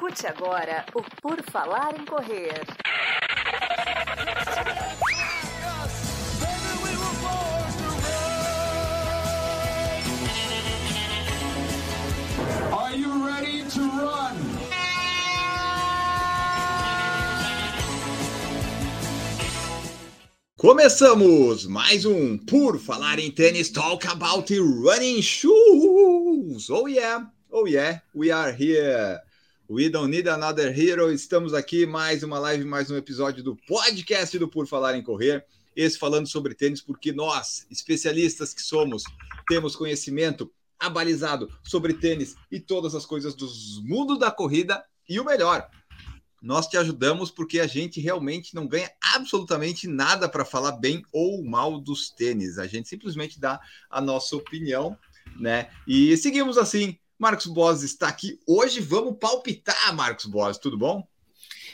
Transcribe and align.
Escute 0.00 0.26
agora 0.26 0.86
o 0.94 1.02
Por 1.20 1.42
Falar 1.52 1.94
em 1.94 2.06
Correr. 2.06 2.54
Are 12.72 12.96
you 12.96 13.26
ready 13.26 13.62
to 13.64 13.80
run? 13.80 14.36
Começamos 20.56 21.66
mais 21.66 22.06
um 22.06 22.38
Por 22.38 22.78
Falar 22.78 23.18
em 23.18 23.30
Tênis 23.30 23.68
Talk 23.68 24.06
About 24.06 24.50
Running 24.58 25.20
Shoes. 25.20 26.70
Oh 26.70 26.88
yeah, 26.88 27.30
oh 27.52 27.66
yeah, 27.66 28.00
we 28.14 28.30
are 28.30 28.50
here. 28.50 29.20
We 29.72 29.88
don't 29.88 30.10
need 30.10 30.28
another 30.28 30.76
hero. 30.76 31.12
Estamos 31.12 31.54
aqui 31.54 31.86
mais 31.86 32.24
uma 32.24 32.40
live, 32.40 32.64
mais 32.64 32.90
um 32.90 32.96
episódio 32.96 33.40
do 33.40 33.54
podcast 33.54 34.36
do 34.36 34.48
Por 34.48 34.66
Falar 34.66 34.96
em 34.96 35.02
Correr. 35.02 35.46
Esse 35.76 35.96
falando 35.96 36.26
sobre 36.26 36.56
tênis, 36.56 36.80
porque 36.80 37.12
nós, 37.12 37.68
especialistas 37.70 38.52
que 38.52 38.62
somos, 38.62 39.04
temos 39.48 39.76
conhecimento 39.76 40.52
abalizado 40.76 41.48
sobre 41.62 41.94
tênis 41.94 42.34
e 42.50 42.58
todas 42.58 42.96
as 42.96 43.06
coisas 43.06 43.32
do 43.36 43.48
mundo 43.84 44.18
da 44.18 44.28
corrida. 44.32 44.84
E 45.08 45.20
o 45.20 45.24
melhor, 45.24 45.70
nós 46.42 46.66
te 46.66 46.76
ajudamos 46.76 47.30
porque 47.30 47.60
a 47.60 47.66
gente 47.68 48.00
realmente 48.00 48.56
não 48.56 48.66
ganha 48.66 48.90
absolutamente 49.14 49.86
nada 49.86 50.28
para 50.28 50.44
falar 50.44 50.72
bem 50.72 51.04
ou 51.12 51.44
mal 51.44 51.80
dos 51.80 52.10
tênis. 52.10 52.58
A 52.58 52.66
gente 52.66 52.88
simplesmente 52.88 53.38
dá 53.38 53.60
a 53.88 54.00
nossa 54.00 54.34
opinião, 54.34 54.98
né? 55.38 55.70
E 55.86 56.16
seguimos 56.16 56.58
assim. 56.58 56.98
Marcos 57.20 57.44
Boas 57.44 57.82
está 57.82 58.08
aqui 58.08 58.40
hoje. 58.46 58.80
Vamos 58.80 59.18
palpitar, 59.20 59.94
Marcos 59.94 60.24
Boas. 60.24 60.56
Tudo 60.56 60.78
bom? 60.78 61.06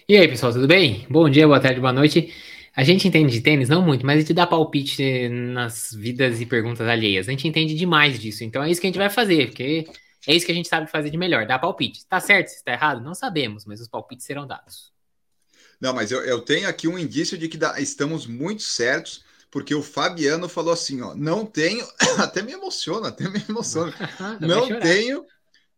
E 0.08 0.16
aí, 0.16 0.26
pessoal, 0.26 0.52
tudo 0.52 0.66
bem? 0.66 1.06
Bom 1.08 1.30
dia, 1.30 1.46
boa 1.46 1.60
tarde, 1.60 1.78
boa 1.78 1.92
noite. 1.92 2.34
A 2.74 2.82
gente 2.82 3.06
entende 3.06 3.32
de 3.32 3.40
tênis, 3.40 3.68
não 3.68 3.80
muito, 3.80 4.04
mas 4.04 4.16
a 4.16 4.20
gente 4.22 4.34
dá 4.34 4.44
palpite 4.44 5.28
nas 5.28 5.92
vidas 5.92 6.40
e 6.40 6.46
perguntas 6.46 6.88
alheias. 6.88 7.28
A 7.28 7.30
gente 7.30 7.46
entende 7.46 7.76
demais 7.76 8.18
disso. 8.18 8.42
Então 8.42 8.60
é 8.60 8.68
isso 8.68 8.80
que 8.80 8.88
a 8.88 8.90
gente 8.90 8.98
vai 8.98 9.08
fazer, 9.08 9.46
porque 9.46 9.86
é 10.26 10.34
isso 10.34 10.44
que 10.44 10.50
a 10.50 10.54
gente 10.54 10.68
sabe 10.68 10.90
fazer 10.90 11.10
de 11.10 11.16
melhor, 11.16 11.46
dar 11.46 11.60
palpite. 11.60 12.04
Tá 12.06 12.18
certo, 12.18 12.48
se 12.48 12.56
está 12.56 12.72
errado? 12.72 13.00
Não 13.00 13.14
sabemos, 13.14 13.64
mas 13.64 13.80
os 13.80 13.86
palpites 13.86 14.26
serão 14.26 14.48
dados. 14.48 14.92
Não, 15.80 15.94
mas 15.94 16.10
eu, 16.10 16.24
eu 16.24 16.40
tenho 16.40 16.68
aqui 16.68 16.88
um 16.88 16.98
indício 16.98 17.38
de 17.38 17.48
que 17.48 17.56
dá, 17.56 17.80
estamos 17.80 18.26
muito 18.26 18.64
certos, 18.64 19.24
porque 19.48 19.76
o 19.76 19.82
Fabiano 19.82 20.48
falou 20.48 20.72
assim: 20.72 21.00
ó, 21.02 21.14
não 21.14 21.46
tenho, 21.46 21.86
até 22.18 22.42
me 22.42 22.50
emociona, 22.50 23.08
até 23.08 23.28
me 23.28 23.40
emociona, 23.48 23.94
não 24.40 24.66
tenho 24.80 25.24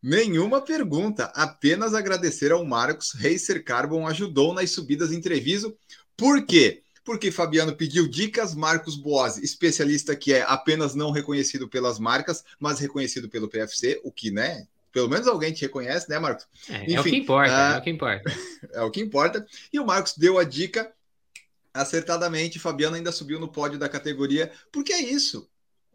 nenhuma 0.02 0.60
pergunta, 0.60 1.32
apenas 1.34 1.94
agradecer 1.94 2.52
ao 2.52 2.64
Marcos. 2.64 3.12
Racer 3.12 3.62
Carbon 3.64 4.06
ajudou 4.06 4.54
nas 4.54 4.70
subidas 4.70 5.12
em 5.12 5.20
Treviso. 5.20 5.76
Por 6.16 6.44
quê? 6.44 6.82
Porque 7.04 7.30
Fabiano 7.30 7.74
pediu 7.74 8.06
dicas, 8.06 8.54
Marcos 8.54 8.96
Boazzi, 8.96 9.42
especialista 9.42 10.14
que 10.14 10.34
é 10.34 10.42
apenas 10.42 10.94
não 10.94 11.10
reconhecido 11.10 11.68
pelas 11.68 11.98
marcas, 11.98 12.44
mas 12.60 12.80
reconhecido 12.80 13.28
pelo 13.28 13.48
PFC, 13.48 14.00
o 14.04 14.12
que, 14.12 14.30
né? 14.30 14.66
Pelo 14.92 15.08
menos 15.08 15.26
alguém 15.26 15.52
te 15.52 15.62
reconhece, 15.62 16.08
né, 16.08 16.18
Marcos? 16.18 16.46
É, 16.68 16.82
Enfim, 16.82 16.94
é 16.94 17.00
o 17.00 17.04
que 17.04 17.16
importa, 17.16 17.52
uh, 17.52 17.74
é 17.74 17.78
o 17.78 17.82
que 17.82 17.90
importa. 17.90 18.38
é 18.72 18.82
o 18.82 18.90
que 18.90 19.00
importa. 19.00 19.46
E 19.72 19.80
o 19.80 19.86
Marcos 19.86 20.14
deu 20.16 20.38
a 20.38 20.44
dica 20.44 20.92
acertadamente. 21.72 22.58
Fabiano 22.58 22.96
ainda 22.96 23.12
subiu 23.12 23.38
no 23.38 23.48
pódio 23.48 23.78
da 23.78 23.88
categoria, 23.88 24.50
porque 24.72 24.92
é 24.92 25.00
isso 25.00 25.48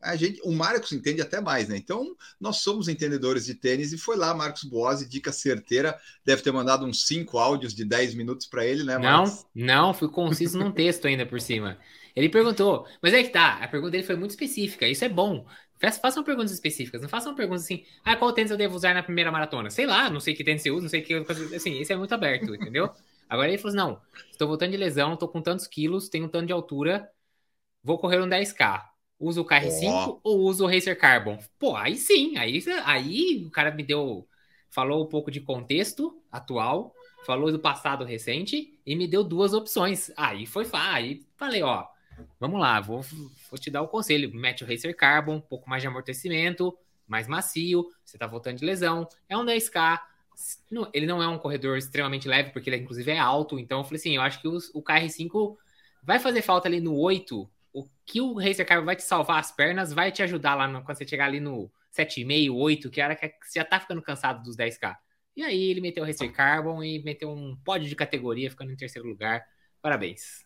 a 0.03 0.15
gente, 0.15 0.41
o 0.43 0.51
Marcos 0.51 0.91
entende 0.91 1.21
até 1.21 1.39
mais, 1.39 1.69
né? 1.69 1.77
Então, 1.77 2.15
nós 2.39 2.57
somos 2.57 2.87
entendedores 2.87 3.45
de 3.45 3.55
tênis 3.55 3.93
e 3.93 3.97
foi 3.97 4.17
lá, 4.17 4.33
Marcos 4.33 4.63
Boazzi, 4.63 5.07
dica 5.07 5.31
certeira, 5.31 5.97
deve 6.25 6.41
ter 6.41 6.51
mandado 6.51 6.85
uns 6.85 7.07
cinco 7.07 7.37
áudios 7.37 7.73
de 7.73 7.85
10 7.85 8.13
minutos 8.13 8.45
para 8.45 8.65
ele, 8.65 8.83
né, 8.83 8.97
Marcos? 8.97 9.45
Não, 9.55 9.65
não, 9.65 9.93
fui 9.93 10.09
conciso 10.09 10.59
num 10.59 10.71
texto 10.71 11.07
ainda 11.07 11.25
por 11.25 11.39
cima. 11.39 11.77
Ele 12.15 12.29
perguntou, 12.29 12.85
mas 13.01 13.13
é 13.13 13.23
que 13.23 13.29
tá, 13.29 13.59
a 13.63 13.67
pergunta 13.67 13.91
dele 13.91 14.03
foi 14.03 14.15
muito 14.15 14.31
específica, 14.31 14.87
isso 14.87 15.03
é 15.03 15.09
bom. 15.09 15.45
Façam 16.01 16.23
perguntas 16.23 16.51
específicas, 16.51 17.01
não 17.01 17.09
façam 17.09 17.35
perguntas 17.35 17.63
assim, 17.63 17.83
ah, 18.05 18.15
qual 18.15 18.31
tênis 18.31 18.51
eu 18.51 18.57
devo 18.57 18.75
usar 18.75 18.93
na 18.93 19.03
primeira 19.03 19.31
maratona? 19.31 19.69
Sei 19.69 19.85
lá, 19.85 20.09
não 20.09 20.19
sei 20.19 20.33
que 20.33 20.43
tênis 20.43 20.61
você 20.61 20.71
usa, 20.71 20.83
não 20.83 20.89
sei 20.89 21.01
que 21.01 21.13
assim, 21.55 21.79
isso 21.79 21.91
é 21.91 21.95
muito 21.95 22.13
aberto, 22.13 22.55
entendeu? 22.55 22.89
Agora 23.27 23.49
ele 23.49 23.57
falou 23.57 23.69
assim, 23.69 23.77
não, 23.77 24.01
estou 24.31 24.47
voltando 24.47 24.71
de 24.71 24.77
lesão, 24.77 25.13
estou 25.13 25.27
com 25.27 25.41
tantos 25.41 25.67
quilos, 25.67 26.07
tenho 26.07 26.25
um 26.25 26.29
tanto 26.29 26.45
de 26.45 26.53
altura, 26.53 27.09
vou 27.83 27.97
correr 27.97 28.21
um 28.21 28.27
10K 28.27 28.92
Usa 29.19 29.41
o 29.41 29.45
KR5 29.45 29.89
oh. 30.07 30.19
ou 30.23 30.39
usa 30.41 30.63
o 30.63 30.67
Racer 30.67 30.97
Carbon? 30.97 31.39
Pô, 31.57 31.75
aí 31.75 31.95
sim, 31.95 32.37
aí, 32.37 32.63
aí 32.83 33.45
o 33.45 33.51
cara 33.51 33.71
me 33.71 33.83
deu. 33.83 34.27
Falou 34.69 35.03
um 35.03 35.07
pouco 35.07 35.29
de 35.29 35.39
contexto 35.39 36.19
atual, 36.31 36.93
falou 37.25 37.51
do 37.51 37.59
passado 37.59 38.03
recente 38.03 38.79
e 38.85 38.95
me 38.95 39.07
deu 39.07 39.23
duas 39.23 39.53
opções. 39.53 40.11
Aí 40.17 40.45
foi. 40.45 40.67
Aí 40.73 41.25
falei, 41.37 41.61
ó, 41.61 41.85
vamos 42.39 42.59
lá, 42.59 42.81
vou, 42.81 43.01
vou 43.01 43.59
te 43.59 43.69
dar 43.69 43.81
o 43.81 43.87
conselho. 43.87 44.33
Mete 44.33 44.63
o 44.63 44.67
Racer 44.67 44.95
Carbon, 44.95 45.35
um 45.35 45.41
pouco 45.41 45.69
mais 45.69 45.81
de 45.81 45.87
amortecimento, 45.87 46.77
mais 47.07 47.27
macio, 47.27 47.87
você 48.03 48.17
tá 48.17 48.27
voltando 48.27 48.57
de 48.57 48.65
lesão, 48.65 49.07
é 49.29 49.37
um 49.37 49.45
10K. 49.45 49.99
Ele 50.91 51.05
não 51.05 51.21
é 51.21 51.27
um 51.27 51.37
corredor 51.37 51.77
extremamente 51.77 52.27
leve, 52.27 52.49
porque 52.51 52.69
ele 52.69 52.77
inclusive 52.77 53.11
é 53.11 53.19
alto, 53.19 53.59
então 53.59 53.79
eu 53.79 53.83
falei 53.83 53.99
assim, 53.99 54.15
eu 54.15 54.21
acho 54.21 54.41
que 54.41 54.47
o, 54.47 54.57
o 54.73 54.81
KR5 54.81 55.55
vai 56.01 56.19
fazer 56.19 56.41
falta 56.41 56.67
ali 56.67 56.79
no 56.79 56.95
8 56.97 57.47
o 57.73 57.89
que 58.05 58.21
o 58.21 58.33
Racer 58.33 58.65
Carbon 58.65 58.85
vai 58.85 58.95
te 58.95 59.03
salvar 59.03 59.39
as 59.39 59.51
pernas, 59.51 59.91
vai 59.91 60.11
te 60.11 60.21
ajudar 60.21 60.55
lá 60.55 60.67
no, 60.67 60.83
quando 60.83 60.97
você 60.97 61.07
chegar 61.07 61.25
ali 61.25 61.39
no 61.39 61.71
7,5, 61.97 62.53
8, 62.53 62.89
que 62.89 63.01
é 63.01 63.05
hora 63.05 63.15
que 63.15 63.33
você 63.41 63.59
já 63.59 63.65
tá 63.65 63.79
ficando 63.79 64.01
cansado 64.01 64.43
dos 64.43 64.55
10K. 64.55 64.95
E 65.35 65.43
aí 65.43 65.63
ele 65.63 65.81
meteu 65.81 66.03
o 66.03 66.07
Racer 66.07 66.31
Carbon 66.31 66.83
e 66.83 67.01
meteu 67.03 67.29
um 67.29 67.55
pódio 67.65 67.89
de 67.89 67.95
categoria, 67.95 68.51
ficando 68.51 68.71
em 68.71 68.75
terceiro 68.75 69.07
lugar. 69.07 69.43
Parabéns. 69.81 70.45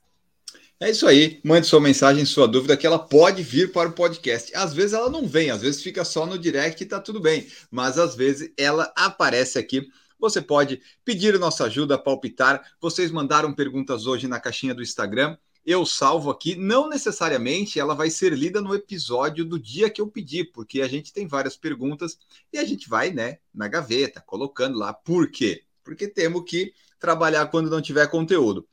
É 0.80 0.90
isso 0.90 1.06
aí. 1.06 1.42
Mande 1.44 1.68
sua 1.68 1.82
mensagem, 1.82 2.24
sua 2.24 2.48
dúvida, 2.48 2.78
que 2.78 2.88
ela 2.88 3.00
pode 3.00 3.44
vir 3.44 3.72
para 3.74 3.90
o 3.90 3.94
podcast. 3.94 4.56
Às 4.56 4.74
vezes 4.74 4.94
ela 4.94 5.10
não 5.10 5.28
vem, 5.28 5.50
às 5.50 5.62
vezes 5.62 5.84
fica 5.84 6.06
só 6.06 6.26
no 6.26 6.40
direct 6.40 6.82
e 6.82 6.88
tá 6.88 7.02
tudo 7.02 7.20
bem. 7.20 7.48
Mas 7.70 7.98
às 7.98 8.16
vezes 8.16 8.52
ela 8.58 8.92
aparece 8.96 9.60
aqui. 9.60 9.90
Você 10.20 10.42
pode 10.42 10.82
pedir 11.04 11.38
nossa 11.38 11.66
ajuda, 11.66 11.98
palpitar. 11.98 12.64
Vocês 12.80 13.12
mandaram 13.12 13.54
perguntas 13.54 14.06
hoje 14.06 14.28
na 14.28 14.40
caixinha 14.40 14.74
do 14.74 14.82
Instagram 14.82 15.38
eu 15.68 15.86
salvo 15.86 16.32
aqui, 16.32 16.56
não 16.56 16.88
necessariamente 16.88 17.78
ela 17.78 17.94
vai 17.94 18.10
ser 18.10 18.32
lida 18.32 18.62
no 18.62 18.74
episódio 18.74 19.44
do 19.44 19.60
dia 19.60 19.90
que 19.90 20.00
eu 20.00 20.08
pedi, 20.08 20.46
porque 20.46 20.80
a 20.82 20.88
gente 20.88 21.12
tem 21.12 21.28
várias 21.28 21.58
perguntas 21.58 22.18
e 22.54 22.58
a 22.58 22.64
gente 22.64 22.88
vai, 22.88 23.12
né, 23.12 23.40
na 23.54 23.68
gaveta, 23.68 24.24
colocando 24.26 24.80
lá. 24.80 24.94
Por 24.94 25.30
quê? 25.30 25.66
Porque 25.84 26.08
temos 26.08 26.46
que 26.50 26.74
trabalhar 26.98 27.46
quando 27.48 27.70
não 27.70 27.82
tiver 27.82 28.08
conteúdo. 28.08 28.66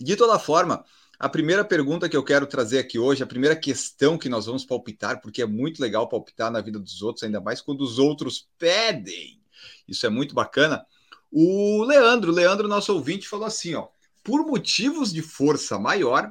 De 0.00 0.16
toda 0.16 0.40
forma, 0.40 0.84
a 1.20 1.28
primeira 1.28 1.64
pergunta 1.64 2.08
que 2.08 2.16
eu 2.16 2.24
quero 2.24 2.48
trazer 2.48 2.80
aqui 2.80 2.98
hoje, 2.98 3.22
a 3.22 3.26
primeira 3.26 3.54
questão 3.54 4.18
que 4.18 4.28
nós 4.28 4.46
vamos 4.46 4.64
palpitar, 4.64 5.20
porque 5.20 5.40
é 5.40 5.46
muito 5.46 5.80
legal 5.80 6.08
palpitar 6.08 6.50
na 6.50 6.60
vida 6.60 6.80
dos 6.80 7.00
outros, 7.00 7.22
ainda 7.22 7.40
mais 7.40 7.60
quando 7.60 7.82
os 7.82 7.96
outros 7.96 8.48
pedem. 8.58 9.40
Isso 9.86 10.04
é 10.04 10.08
muito 10.08 10.34
bacana. 10.34 10.84
O 11.30 11.84
Leandro, 11.84 12.32
Leandro, 12.32 12.66
nosso 12.66 12.92
ouvinte, 12.92 13.28
falou 13.28 13.46
assim, 13.46 13.76
ó 13.76 13.86
por 14.28 14.46
motivos 14.46 15.10
de 15.10 15.22
força 15.22 15.78
maior, 15.78 16.30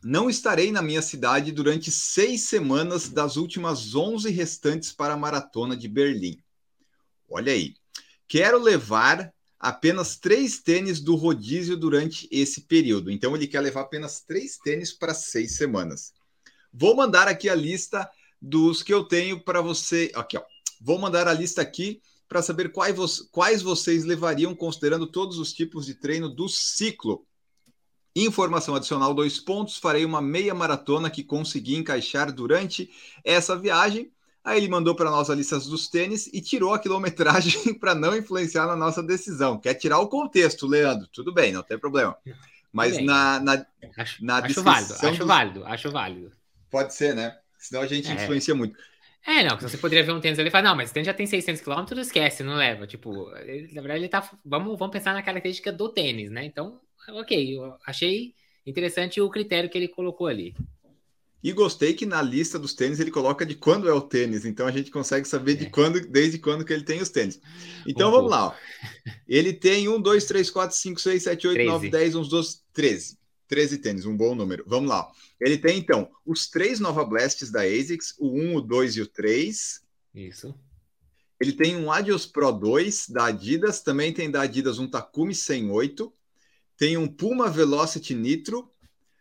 não 0.00 0.30
estarei 0.30 0.70
na 0.70 0.80
minha 0.80 1.02
cidade 1.02 1.50
durante 1.50 1.90
seis 1.90 2.42
semanas 2.44 3.08
das 3.08 3.36
últimas 3.36 3.96
11 3.96 4.30
restantes 4.30 4.92
para 4.92 5.14
a 5.14 5.16
maratona 5.16 5.76
de 5.76 5.88
Berlim. 5.88 6.40
Olha 7.28 7.52
aí. 7.52 7.74
Quero 8.28 8.60
levar 8.60 9.34
apenas 9.58 10.18
três 10.18 10.60
tênis 10.60 11.00
do 11.00 11.16
rodízio 11.16 11.76
durante 11.76 12.28
esse 12.30 12.60
período. 12.60 13.10
Então, 13.10 13.34
ele 13.34 13.48
quer 13.48 13.60
levar 13.60 13.80
apenas 13.80 14.20
três 14.20 14.56
tênis 14.58 14.92
para 14.92 15.12
seis 15.12 15.56
semanas. 15.56 16.12
Vou 16.72 16.94
mandar 16.94 17.26
aqui 17.26 17.48
a 17.48 17.56
lista 17.56 18.08
dos 18.40 18.84
que 18.84 18.94
eu 18.94 19.02
tenho 19.02 19.42
para 19.42 19.60
você. 19.60 20.12
Aqui, 20.14 20.38
ó. 20.38 20.44
Vou 20.80 20.96
mandar 20.96 21.26
a 21.26 21.32
lista 21.34 21.60
aqui 21.60 22.00
para 22.30 22.42
saber 22.42 22.70
quais, 22.70 22.94
vo 22.94 23.06
quais 23.32 23.60
vocês 23.60 24.04
levariam 24.04 24.54
considerando 24.54 25.04
todos 25.04 25.36
os 25.36 25.52
tipos 25.52 25.84
de 25.84 25.94
treino 25.94 26.28
do 26.28 26.48
ciclo. 26.48 27.26
Informação 28.14 28.76
adicional: 28.76 29.12
dois 29.12 29.40
pontos. 29.40 29.78
Farei 29.78 30.04
uma 30.04 30.22
meia 30.22 30.54
maratona 30.54 31.10
que 31.10 31.24
consegui 31.24 31.74
encaixar 31.74 32.32
durante 32.32 32.88
essa 33.24 33.56
viagem. 33.56 34.12
Aí 34.44 34.58
ele 34.58 34.68
mandou 34.68 34.94
para 34.94 35.10
nós 35.10 35.28
a 35.28 35.34
lista 35.34 35.58
dos 35.58 35.88
tênis 35.88 36.28
e 36.32 36.40
tirou 36.40 36.72
a 36.72 36.78
quilometragem 36.78 37.74
para 37.78 37.96
não 37.96 38.16
influenciar 38.16 38.66
na 38.68 38.76
nossa 38.76 39.02
decisão. 39.02 39.58
Quer 39.58 39.74
tirar 39.74 39.98
o 39.98 40.08
contexto, 40.08 40.68
Leandro? 40.68 41.08
Tudo 41.12 41.34
bem, 41.34 41.52
não 41.52 41.64
tem 41.64 41.78
problema. 41.78 42.16
Mas 42.72 42.96
bem, 42.96 43.06
na, 43.06 43.40
na, 43.40 43.66
acho, 43.98 44.24
na 44.24 44.36
acho 44.36 44.62
válido, 44.62 44.94
acho 44.94 45.26
válido, 45.26 45.66
acho 45.66 45.90
válido. 45.90 46.32
Pode 46.70 46.94
ser, 46.94 47.16
né? 47.16 47.36
Senão 47.58 47.82
a 47.82 47.86
gente 47.86 48.08
é. 48.08 48.14
influencia 48.14 48.54
muito. 48.54 48.78
É, 49.26 49.44
não, 49.44 49.58
você 49.58 49.76
poderia 49.76 50.04
ver 50.04 50.12
um 50.12 50.20
tênis 50.20 50.38
ali 50.38 50.48
e 50.48 50.50
falar, 50.50 50.64
não, 50.70 50.76
mas 50.76 50.90
o 50.90 50.94
tênis 50.94 51.06
já 51.06 51.14
tem 51.14 51.26
600 51.26 51.60
km, 51.62 51.98
esquece, 51.98 52.42
não 52.42 52.56
leva. 52.56 52.86
Tipo, 52.86 53.30
ele, 53.36 53.72
na 53.74 53.80
verdade, 53.82 54.00
ele 54.00 54.08
tá. 54.08 54.28
Vamos, 54.44 54.78
vamos 54.78 54.92
pensar 54.92 55.12
na 55.12 55.22
característica 55.22 55.70
do 55.72 55.88
tênis, 55.90 56.30
né? 56.30 56.44
Então, 56.44 56.80
ok, 57.10 57.56
eu 57.58 57.74
achei 57.86 58.34
interessante 58.66 59.20
o 59.20 59.28
critério 59.30 59.68
que 59.68 59.76
ele 59.76 59.88
colocou 59.88 60.26
ali. 60.26 60.54
E 61.42 61.52
gostei 61.52 61.94
que 61.94 62.04
na 62.04 62.20
lista 62.20 62.58
dos 62.58 62.74
tênis 62.74 63.00
ele 63.00 63.10
coloca 63.10 63.46
de 63.46 63.54
quando 63.54 63.88
é 63.88 63.92
o 63.94 64.00
tênis, 64.02 64.44
então 64.44 64.66
a 64.66 64.70
gente 64.70 64.90
consegue 64.90 65.26
saber 65.26 65.54
de 65.54 65.66
É. 65.66 65.70
quando, 65.70 65.98
desde 66.00 66.38
quando 66.38 66.64
que 66.66 66.72
ele 66.72 66.84
tem 66.84 67.00
os 67.00 67.08
tênis. 67.08 67.40
Então 67.86 68.08
Um 68.08 68.12
vamos 68.12 68.30
pouco. 68.30 68.44
lá. 68.44 68.48
Ó. 68.48 68.54
Ele 69.26 69.52
tem 69.54 69.88
1, 69.88 70.00
2, 70.02 70.24
3, 70.26 70.50
4, 70.50 70.76
5, 70.76 71.00
6, 71.00 71.22
7, 71.22 71.48
8, 71.48 71.64
9, 71.64 71.88
13. 71.90 72.04
10, 72.12 72.14
uns 72.16 72.28
12, 72.28 72.58
13. 72.74 73.18
13 73.50 73.78
tênis, 73.78 74.06
um 74.06 74.16
bom 74.16 74.36
número. 74.36 74.64
Vamos 74.64 74.88
lá. 74.88 75.10
Ele 75.40 75.58
tem 75.58 75.76
então 75.76 76.08
os 76.24 76.48
três 76.48 76.78
Nova 76.78 77.04
Blasts 77.04 77.50
da 77.50 77.62
ASICS, 77.62 78.14
o 78.16 78.30
1, 78.30 78.56
o 78.56 78.60
2 78.60 78.96
e 78.96 79.00
o 79.00 79.06
3. 79.08 79.80
Isso. 80.14 80.54
Ele 81.40 81.52
tem 81.52 81.74
um 81.76 81.90
Adios 81.90 82.26
Pro 82.26 82.52
2 82.52 83.08
da 83.08 83.26
Adidas, 83.26 83.82
também 83.82 84.12
tem 84.12 84.30
da 84.30 84.42
Adidas 84.42 84.78
um 84.78 84.88
Takumi 84.88 85.34
108, 85.34 86.12
tem 86.76 86.96
um 86.96 87.08
Puma 87.08 87.50
Velocity 87.50 88.14
Nitro, 88.14 88.70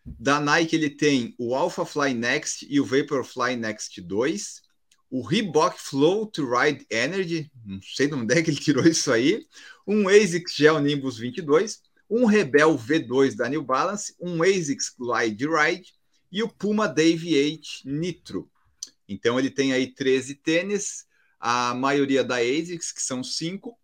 da 0.06 0.40
Nike 0.40 0.76
ele 0.76 0.92
tem 0.92 1.34
o 1.40 1.56
Alpha 1.56 1.84
Fly 1.84 2.14
Next 2.14 2.68
e 2.70 2.80
o 2.80 2.86
Vaporfly 2.86 3.56
Next 3.56 4.00
2, 4.00 4.62
o 5.10 5.24
Reebok 5.24 5.76
Flow 5.80 6.28
to 6.28 6.48
Ride 6.48 6.86
Energy, 6.92 7.52
não 7.66 7.80
sei 7.82 8.08
de 8.08 8.14
onde 8.14 8.38
é 8.38 8.44
que 8.44 8.52
ele 8.52 8.60
tirou 8.60 8.86
isso 8.86 9.12
aí, 9.12 9.44
um 9.88 10.08
ASICS 10.08 10.54
Gel 10.56 10.80
Nimbus 10.80 11.18
22, 11.18 11.82
um 12.10 12.26
Rebel 12.26 12.78
V2 12.78 13.36
da 13.36 13.48
New 13.48 13.62
Balance, 13.62 14.16
um 14.20 14.42
ASICS 14.42 14.96
Glide 14.98 15.48
Ride 15.48 15.94
e 16.32 16.42
o 16.42 16.50
Puma 16.50 16.88
Dave 16.88 17.36
8 17.36 17.68
Nitro. 17.86 18.50
Então 19.08 19.40
ele 19.40 19.50
tem 19.50 19.74
aí 19.74 19.94
13 19.94 20.36
tênis, 20.36 21.06
a 21.40 21.74
maioria 21.74 22.24
da 22.24 22.38
ASICS, 22.38 22.92
que 22.92 23.02
são 23.02 23.24
cinco, 23.24 23.78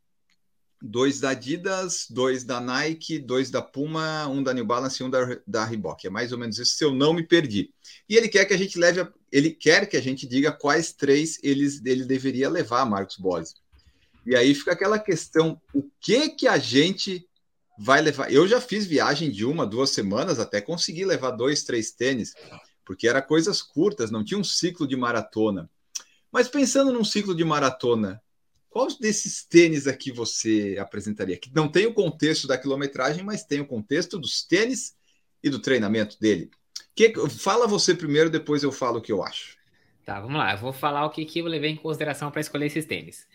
dois 0.82 1.20
da 1.20 1.30
Adidas, 1.30 2.06
dois 2.10 2.44
da 2.44 2.60
Nike, 2.60 3.18
dois 3.18 3.50
da 3.50 3.62
Puma, 3.62 4.28
um 4.28 4.44
da 4.44 4.54
New 4.54 4.66
Balance 4.66 5.02
e 5.02 5.06
um 5.06 5.10
da, 5.10 5.40
da 5.48 5.66
Reebok. 5.66 6.06
É 6.06 6.10
mais 6.10 6.32
ou 6.32 6.38
menos 6.38 6.60
isso, 6.60 6.76
se 6.76 6.84
eu 6.84 6.94
não 6.94 7.14
me 7.14 7.24
perdi. 7.24 7.74
E 8.08 8.16
ele 8.16 8.28
quer 8.28 8.46
que 8.46 8.54
a 8.54 8.58
gente 8.58 8.78
leve, 8.78 9.02
a, 9.02 9.12
ele 9.32 9.52
quer 9.52 9.88
que 9.88 9.98
a 9.98 10.02
gente 10.02 10.28
diga 10.28 10.52
quais 10.52 10.94
três 10.94 11.40
eles, 11.44 11.84
ele 11.84 12.06
deveria 12.06 12.50
levar, 12.50 12.86
Marcos 12.86 13.18
Bosi. 13.18 13.56
E 14.26 14.36
aí 14.36 14.54
fica 14.54 14.74
aquela 14.74 15.00
questão, 15.00 15.60
o 15.74 15.84
que 16.00 16.30
que 16.30 16.48
a 16.48 16.58
gente 16.58 17.28
vai 17.78 18.02
levar? 18.02 18.32
Eu 18.32 18.48
já 18.48 18.62
fiz 18.62 18.86
viagem 18.86 19.32
de 19.32 19.46
uma, 19.46 19.66
duas 19.66 19.90
semanas, 19.90 20.40
até 20.40 20.62
consegui 20.62 21.06
levar 21.06 21.32
dois, 21.32 21.64
três 21.64 21.92
tênis, 21.92 22.34
porque 22.84 23.08
era 23.08 23.22
coisas 23.22 23.62
curtas, 23.62 24.12
não 24.12 24.24
tinha 24.24 24.40
um 24.40 24.44
ciclo 24.44 24.88
de 24.88 24.96
maratona. 24.96 25.70
Mas 26.32 26.48
pensando 26.48 26.92
num 26.92 27.04
ciclo 27.04 27.34
de 27.34 27.44
maratona, 27.44 28.22
quais 28.70 28.98
desses 28.98 29.46
tênis 29.46 29.88
aqui 29.88 30.12
você 30.12 30.78
apresentaria? 30.80 31.38
Que 31.38 31.54
não 31.54 31.68
tem 31.68 31.86
o 31.86 31.94
contexto 31.94 32.48
da 32.48 32.58
quilometragem, 32.58 33.24
mas 33.24 33.44
tem 33.44 33.62
o 33.62 33.68
contexto 33.68 34.20
dos 34.20 34.44
tênis 34.44 34.96
e 35.44 35.50
do 35.50 35.60
treinamento 35.60 36.20
dele. 36.20 36.50
Que, 36.94 37.14
fala 37.30 37.68
você 37.68 37.94
primeiro, 37.94 38.30
depois 38.30 38.64
eu 38.64 38.72
falo 38.72 39.00
o 39.00 39.02
que 39.02 39.12
eu 39.12 39.24
acho. 39.24 39.58
Tá, 40.06 40.20
vamos 40.20 40.38
lá. 40.38 40.54
Eu 40.54 40.58
vou 40.60 40.72
falar 40.72 41.06
o 41.06 41.10
que, 41.10 41.26
que 41.26 41.40
eu 41.40 41.46
levei 41.46 41.72
em 41.72 41.76
consideração 41.76 42.30
para 42.30 42.42
escolher 42.42 42.68
esses 42.68 42.86
tênis. 42.86 43.28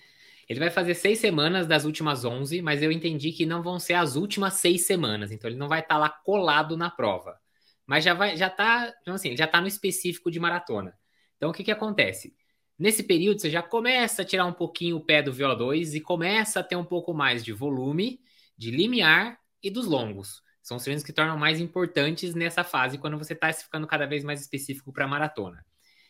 Ele 0.50 0.58
vai 0.58 0.68
fazer 0.68 0.96
seis 0.96 1.20
semanas 1.20 1.68
das 1.68 1.84
últimas 1.84 2.24
11, 2.24 2.60
mas 2.60 2.82
eu 2.82 2.90
entendi 2.90 3.30
que 3.30 3.46
não 3.46 3.62
vão 3.62 3.78
ser 3.78 3.94
as 3.94 4.16
últimas 4.16 4.54
seis 4.54 4.84
semanas, 4.84 5.30
então 5.30 5.48
ele 5.48 5.56
não 5.56 5.68
vai 5.68 5.78
estar 5.78 5.96
lá 5.96 6.08
colado 6.08 6.76
na 6.76 6.90
prova. 6.90 7.38
Mas 7.86 8.02
já 8.02 8.14
vai, 8.14 8.36
já 8.36 8.50
tá, 8.50 8.92
então 9.00 9.14
assim, 9.14 9.36
já 9.36 9.46
tá 9.46 9.60
no 9.60 9.68
específico 9.68 10.28
de 10.28 10.40
maratona. 10.40 10.92
Então 11.36 11.50
o 11.50 11.52
que 11.52 11.62
que 11.62 11.70
acontece? 11.70 12.34
Nesse 12.76 13.04
período 13.04 13.40
você 13.40 13.48
já 13.48 13.62
começa 13.62 14.22
a 14.22 14.24
tirar 14.24 14.44
um 14.44 14.52
pouquinho 14.52 14.96
o 14.96 15.04
pé 15.04 15.22
do 15.22 15.32
VO2 15.32 15.94
e 15.94 16.00
começa 16.00 16.58
a 16.58 16.64
ter 16.64 16.74
um 16.74 16.84
pouco 16.84 17.14
mais 17.14 17.44
de 17.44 17.52
volume, 17.52 18.18
de 18.58 18.72
limiar 18.72 19.38
e 19.62 19.70
dos 19.70 19.86
longos. 19.86 20.42
São 20.60 20.78
os 20.78 20.82
treinos 20.82 21.04
que 21.04 21.12
tornam 21.12 21.38
mais 21.38 21.60
importantes 21.60 22.34
nessa 22.34 22.64
fase 22.64 22.98
quando 22.98 23.16
você 23.16 23.34
está 23.34 23.52
ficando 23.52 23.86
cada 23.86 24.04
vez 24.04 24.24
mais 24.24 24.40
específico 24.40 24.92
para 24.92 25.06
maratona. 25.06 25.64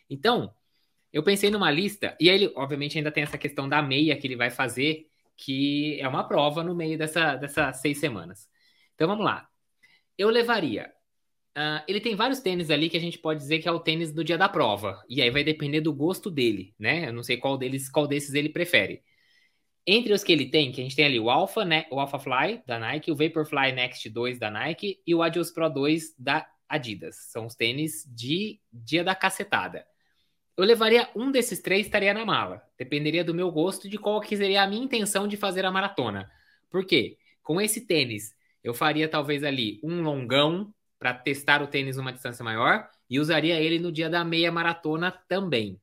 Então, 0.09 0.55
eu 1.13 1.23
pensei 1.23 1.51
numa 1.51 1.71
lista, 1.71 2.17
e 2.21 2.31
aí 2.31 2.37
ele, 2.37 2.53
obviamente, 2.57 2.97
ainda 2.99 3.11
tem 3.11 3.23
essa 3.23 3.39
questão 3.39 3.69
da 3.69 3.83
meia 3.83 4.17
que 4.17 4.27
ele 4.27 4.37
vai 4.37 4.51
fazer, 4.51 5.07
que 5.37 5.99
é 6.01 6.07
uma 6.09 6.25
prova 6.25 6.63
no 6.63 6.75
meio 6.75 6.99
dessa, 6.99 7.37
dessas 7.37 7.81
seis 7.81 7.99
semanas. 7.99 8.49
Então 8.95 9.09
vamos 9.09 9.25
lá. 9.25 9.49
Eu 10.19 10.29
levaria. 10.31 10.93
Uh, 11.57 11.83
ele 11.89 12.01
tem 12.01 12.15
vários 12.15 12.41
tênis 12.41 12.71
ali 12.71 12.89
que 12.89 12.97
a 12.97 13.01
gente 13.01 13.19
pode 13.19 13.41
dizer 13.41 13.59
que 13.59 13.69
é 13.69 13.73
o 13.73 13.81
tênis 13.81 14.13
do 14.13 14.23
dia 14.23 14.39
da 14.39 14.49
prova. 14.49 15.03
E 15.09 15.21
aí 15.21 15.31
vai 15.31 15.43
depender 15.43 15.81
do 15.81 15.93
gosto 15.93 16.31
dele, 16.31 16.75
né? 16.79 17.09
Eu 17.09 17.13
não 17.13 17.23
sei 17.23 17.37
qual 17.37 17.59
deles, 17.59 17.91
qual 17.91 18.07
desses 18.07 18.35
ele 18.35 18.49
prefere. 18.49 19.03
Entre 19.87 20.13
os 20.13 20.23
que 20.23 20.33
ele 20.33 20.51
tem, 20.51 20.71
que 20.71 20.81
a 20.81 20.85
gente 20.85 20.95
tem 20.95 21.07
ali 21.07 21.19
o 21.19 21.31
Alpha, 21.31 21.65
né, 21.65 21.87
o 21.91 21.99
Alpha 21.99 22.19
Fly 22.19 22.63
da 22.67 22.79
Nike, 22.79 23.11
o 23.11 23.17
Vaporfly 23.17 23.73
Next 23.73 24.09
2 24.09 24.39
da 24.39 24.51
Nike 24.51 25.01
e 25.07 25.15
o 25.15 25.23
Adios 25.23 25.51
Pro 25.51 25.69
2 25.69 26.15
da 26.19 26.47
Adidas. 26.69 27.17
São 27.31 27.47
os 27.47 27.55
tênis 27.55 28.05
de 28.07 28.61
dia 28.73 29.03
da 29.03 29.15
cacetada. 29.15 29.85
Eu 30.61 30.67
levaria 30.67 31.09
um 31.17 31.31
desses 31.31 31.59
três, 31.59 31.87
estaria 31.87 32.13
na 32.13 32.23
mala. 32.23 32.63
Dependeria 32.77 33.25
do 33.25 33.33
meu 33.33 33.51
gosto 33.51 33.89
de 33.89 33.97
qual 33.97 34.21
que 34.21 34.37
seria 34.37 34.63
a 34.63 34.67
minha 34.67 34.85
intenção 34.85 35.27
de 35.27 35.35
fazer 35.35 35.65
a 35.65 35.71
maratona. 35.71 36.31
Por 36.69 36.85
quê? 36.85 37.17
Com 37.43 37.59
esse 37.59 37.87
tênis, 37.87 38.35
eu 38.63 38.75
faria 38.75 39.09
talvez 39.09 39.43
ali 39.43 39.81
um 39.83 40.03
longão 40.03 40.71
para 40.99 41.15
testar 41.15 41.63
o 41.63 41.67
tênis 41.67 41.97
numa 41.97 42.13
distância 42.13 42.45
maior 42.45 42.91
e 43.09 43.19
usaria 43.19 43.59
ele 43.59 43.79
no 43.79 43.91
dia 43.91 44.11
da 44.11 44.23
meia 44.23 44.53
maratona 44.53 45.11
também. 45.11 45.81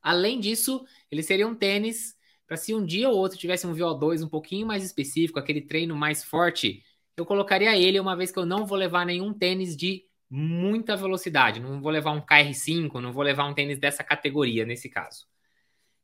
Além 0.00 0.40
disso, 0.40 0.82
ele 1.10 1.22
seria 1.22 1.46
um 1.46 1.54
tênis 1.54 2.16
para 2.46 2.56
se 2.56 2.74
um 2.74 2.82
dia 2.82 3.10
ou 3.10 3.18
outro 3.18 3.36
tivesse 3.36 3.66
um 3.66 3.74
VO2 3.74 4.24
um 4.24 4.28
pouquinho 4.30 4.66
mais 4.66 4.82
específico, 4.82 5.38
aquele 5.38 5.60
treino 5.60 5.94
mais 5.94 6.24
forte, 6.24 6.82
eu 7.14 7.26
colocaria 7.26 7.76
ele 7.76 8.00
uma 8.00 8.16
vez 8.16 8.30
que 8.30 8.38
eu 8.38 8.46
não 8.46 8.64
vou 8.64 8.78
levar 8.78 9.04
nenhum 9.04 9.34
tênis 9.34 9.76
de 9.76 10.08
muita 10.30 10.96
velocidade. 10.96 11.58
Não 11.58 11.80
vou 11.80 11.90
levar 11.90 12.12
um 12.12 12.20
KR5, 12.20 13.00
não 13.00 13.12
vou 13.12 13.22
levar 13.22 13.46
um 13.46 13.54
tênis 13.54 13.78
dessa 13.78 14.04
categoria 14.04 14.64
nesse 14.64 14.88
caso. 14.88 15.26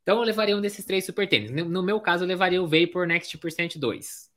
Então 0.02 0.19
eu 0.19 0.25
levaria 0.25 0.56
um 0.56 0.61
desses 0.61 0.84
três 0.84 1.05
super 1.05 1.28
tênis. 1.28 1.50
No 1.50 1.82
meu 1.82 2.00
caso, 2.00 2.25
eu 2.25 2.28
levaria 2.28 2.62
o 2.62 2.67
Vapor 2.67 3.06
Next 3.06 3.37
Percent 3.38 3.76
2. 3.76 4.31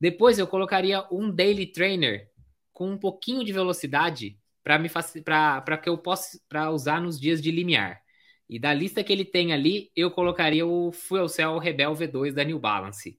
Depois 0.00 0.38
eu 0.38 0.46
colocaria 0.46 1.06
um 1.10 1.30
Daily 1.30 1.66
Trainer 1.66 2.28
com 2.72 2.90
um 2.90 2.98
pouquinho 2.98 3.44
de 3.44 3.52
velocidade 3.52 4.38
para 4.62 4.78
me 4.78 4.88
para 5.24 5.78
que 5.78 5.88
eu 5.88 5.98
possa 5.98 6.38
para 6.48 6.70
usar 6.70 7.00
nos 7.00 7.20
dias 7.20 7.40
de 7.42 7.50
limiar. 7.50 8.00
E 8.48 8.58
da 8.58 8.74
lista 8.74 9.02
que 9.02 9.12
ele 9.12 9.24
tem 9.24 9.52
ali, 9.52 9.90
eu 9.96 10.10
colocaria 10.10 10.66
o 10.66 10.92
Fuel 10.92 11.28
Cell 11.28 11.58
Rebel 11.58 11.92
V2 11.92 12.32
da 12.32 12.44
New 12.44 12.58
Balance. 12.58 13.18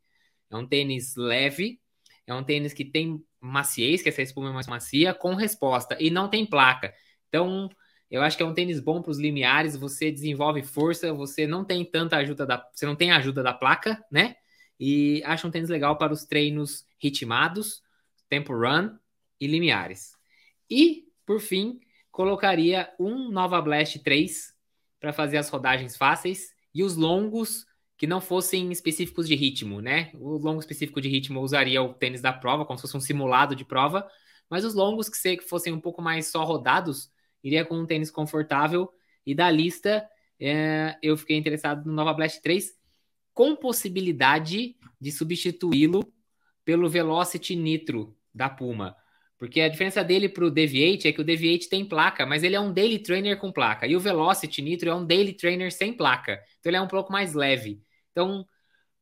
É 0.50 0.56
um 0.56 0.68
tênis 0.68 1.16
leve, 1.16 1.80
é 2.28 2.34
um 2.34 2.44
tênis 2.44 2.74
que 2.74 2.86
tem 2.86 3.24
maciez, 3.46 4.02
que 4.02 4.10
essa 4.10 4.22
espuma 4.22 4.50
é 4.50 4.54
mais 4.54 4.68
macia, 4.68 5.14
com 5.14 5.36
resposta, 5.36 5.98
e 6.00 6.10
não 6.10 6.30
tem 6.30 6.46
placa. 6.46 6.94
Então, 7.30 7.70
eu 8.10 8.22
acho 8.22 8.38
que 8.38 8.44
é 8.44 8.46
um 8.46 8.54
tênis 8.54 8.80
bom 8.80 9.02
para 9.02 9.12
os 9.12 9.20
limiares, 9.20 9.76
você 9.76 10.12
desenvolve 10.12 10.64
força, 10.64 11.14
você 11.14 11.48
não 11.48 11.64
tem 11.64 11.84
tanta 11.84 12.18
ajuda 12.18 12.46
da, 12.46 12.70
você 12.74 12.86
não 12.86 12.96
tem 12.96 13.12
ajuda 13.12 13.44
da 13.44 13.54
placa, 13.54 14.04
né? 14.12 14.36
E 14.80 15.22
acho 15.26 15.48
um 15.48 15.52
tênis 15.52 15.70
legal 15.70 15.98
para 15.98 16.14
os 16.14 16.26
treinos 16.26 16.86
ritmados, 17.00 17.82
tempo 18.30 18.54
run 18.54 18.98
e 19.40 19.48
limiares. 19.48 20.16
E, 20.70 21.06
por 21.26 21.40
fim, 21.40 21.80
colocaria 22.12 22.94
um 23.00 23.30
Nova 23.30 23.62
Blast 23.62 24.00
3 24.00 24.54
para 25.00 25.14
fazer 25.14 25.38
as 25.38 25.50
rodagens 25.50 25.96
fáceis 25.96 26.54
e 26.74 26.84
os 26.84 26.96
longos 26.96 27.66
que 27.98 28.06
não 28.06 28.20
fossem 28.20 28.72
específicos 28.72 29.28
de 29.28 29.36
ritmo, 29.36 29.82
né? 29.82 30.12
O 30.16 30.38
longo 30.38 30.60
específico 30.60 31.00
de 31.00 31.08
ritmo 31.08 31.42
usaria 31.42 31.82
o 31.82 31.94
tênis 31.94 32.22
da 32.22 32.34
prova, 32.34 32.66
como 32.66 32.78
se 32.78 32.82
fosse 32.82 32.98
um 32.98 33.02
simulado 33.02 33.56
de 33.56 33.64
prova, 33.64 34.08
mas 34.50 34.66
os 34.66 34.74
longos 34.74 35.10
que 35.10 35.42
fossem 35.42 35.74
um 35.74 35.80
pouco 35.80 36.02
mais 36.02 36.28
só 36.28 36.44
rodados, 36.44 37.12
iria 37.44 37.64
com 37.66 37.78
um 37.78 37.86
tênis 37.86 38.12
confortável. 38.12 38.92
E 39.26 39.34
da 39.34 39.50
lista, 39.50 40.08
é, 40.40 40.98
eu 41.02 41.16
fiquei 41.18 41.38
interessado 41.38 41.86
no 41.86 41.94
Nova 41.94 42.14
Blast 42.14 42.42
3, 42.42 42.74
com 43.34 43.56
possibilidade 43.56 44.76
de 45.00 45.12
substituí-lo 45.12 46.02
pelo 46.64 46.90
Velocity 46.90 47.56
Nitro 47.56 48.16
da 48.34 48.50
Puma. 48.50 48.96
Porque 49.38 49.60
a 49.60 49.68
diferença 49.68 50.04
dele 50.04 50.30
para 50.30 50.46
o 50.46 50.52
Deviate 50.52 51.08
é 51.08 51.12
que 51.12 51.20
o 51.20 51.24
Deviate 51.24 51.68
tem 51.68 51.84
placa, 51.86 52.26
mas 52.26 52.44
ele 52.44 52.56
é 52.56 52.60
um 52.60 52.72
daily 52.72 53.00
trainer 53.00 53.38
com 53.38 53.52
placa. 53.52 53.86
E 53.86 53.96
o 53.96 54.00
Velocity 54.00 54.62
Nitro 54.62 54.90
é 54.90 54.96
um 54.96 55.06
daily 55.06 55.34
trainer 55.34 55.72
sem 55.72 55.94
placa. 55.94 56.42
Então 56.60 56.70
ele 56.70 56.78
é 56.78 56.82
um 56.82 56.88
pouco 56.88 57.12
mais 57.12 57.34
leve. 57.34 57.82
Então, 58.12 58.48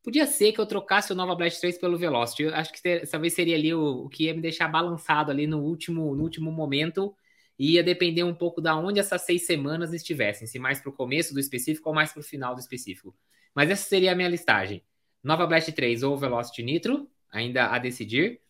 podia 0.03 0.25
ser 0.25 0.51
que 0.51 0.59
eu 0.59 0.65
trocasse 0.65 1.11
o 1.11 1.15
Nova 1.15 1.35
Blast 1.35 1.59
3 1.61 1.77
pelo 1.77 1.97
Velocity. 1.97 2.43
Eu 2.43 2.55
acho 2.55 2.73
que 2.73 3.05
talvez 3.05 3.33
seria 3.33 3.55
ali 3.55 3.73
o, 3.73 4.05
o, 4.05 4.09
que 4.09 4.25
ia 4.25 4.33
me 4.33 4.41
deixar 4.41 4.67
balançado 4.67 5.29
ali 5.29 5.45
no 5.45 5.59
último, 5.59 6.15
no 6.15 6.23
último 6.23 6.51
momento. 6.51 7.15
E 7.59 7.73
ia 7.73 7.83
depender 7.83 8.23
um 8.23 8.33
pouco 8.33 8.59
da 8.59 8.75
onde 8.75 8.99
essas 8.99 9.21
seis 9.21 9.45
semanas 9.45 9.93
estivessem. 9.93 10.47
Se 10.47 10.57
mais 10.57 10.81
para 10.81 10.89
o 10.89 10.93
começo 10.93 11.33
do 11.33 11.39
específico 11.39 11.89
ou 11.89 11.95
mais 11.95 12.11
para 12.11 12.21
o 12.21 12.23
final 12.23 12.55
do 12.55 12.59
específico. 12.59 13.15
Mas 13.53 13.69
essa 13.69 13.87
seria 13.87 14.13
a 14.13 14.15
minha 14.15 14.27
listagem. 14.27 14.83
Nova 15.23 15.45
Blast 15.45 15.71
3 15.71 16.01
ou 16.01 16.17
Velocity 16.17 16.63
Nitro, 16.63 17.07
ainda 17.31 17.67
a 17.67 17.77
decidir 17.77 18.41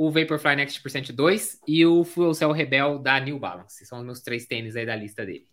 o 0.00 0.10
Vaporfly 0.10 0.56
Next 0.56 0.80
Percent 0.80 1.12
2 1.12 1.60
e 1.68 1.84
o 1.84 2.04
Fuel 2.04 2.32
Cell 2.32 2.52
Rebel 2.52 2.98
da 2.98 3.20
New 3.20 3.38
Balance. 3.38 3.84
São 3.84 3.98
os 3.98 4.04
meus 4.06 4.22
três 4.22 4.46
tênis 4.46 4.74
aí 4.74 4.86
da 4.86 4.96
lista 4.96 5.26
dele. 5.26 5.46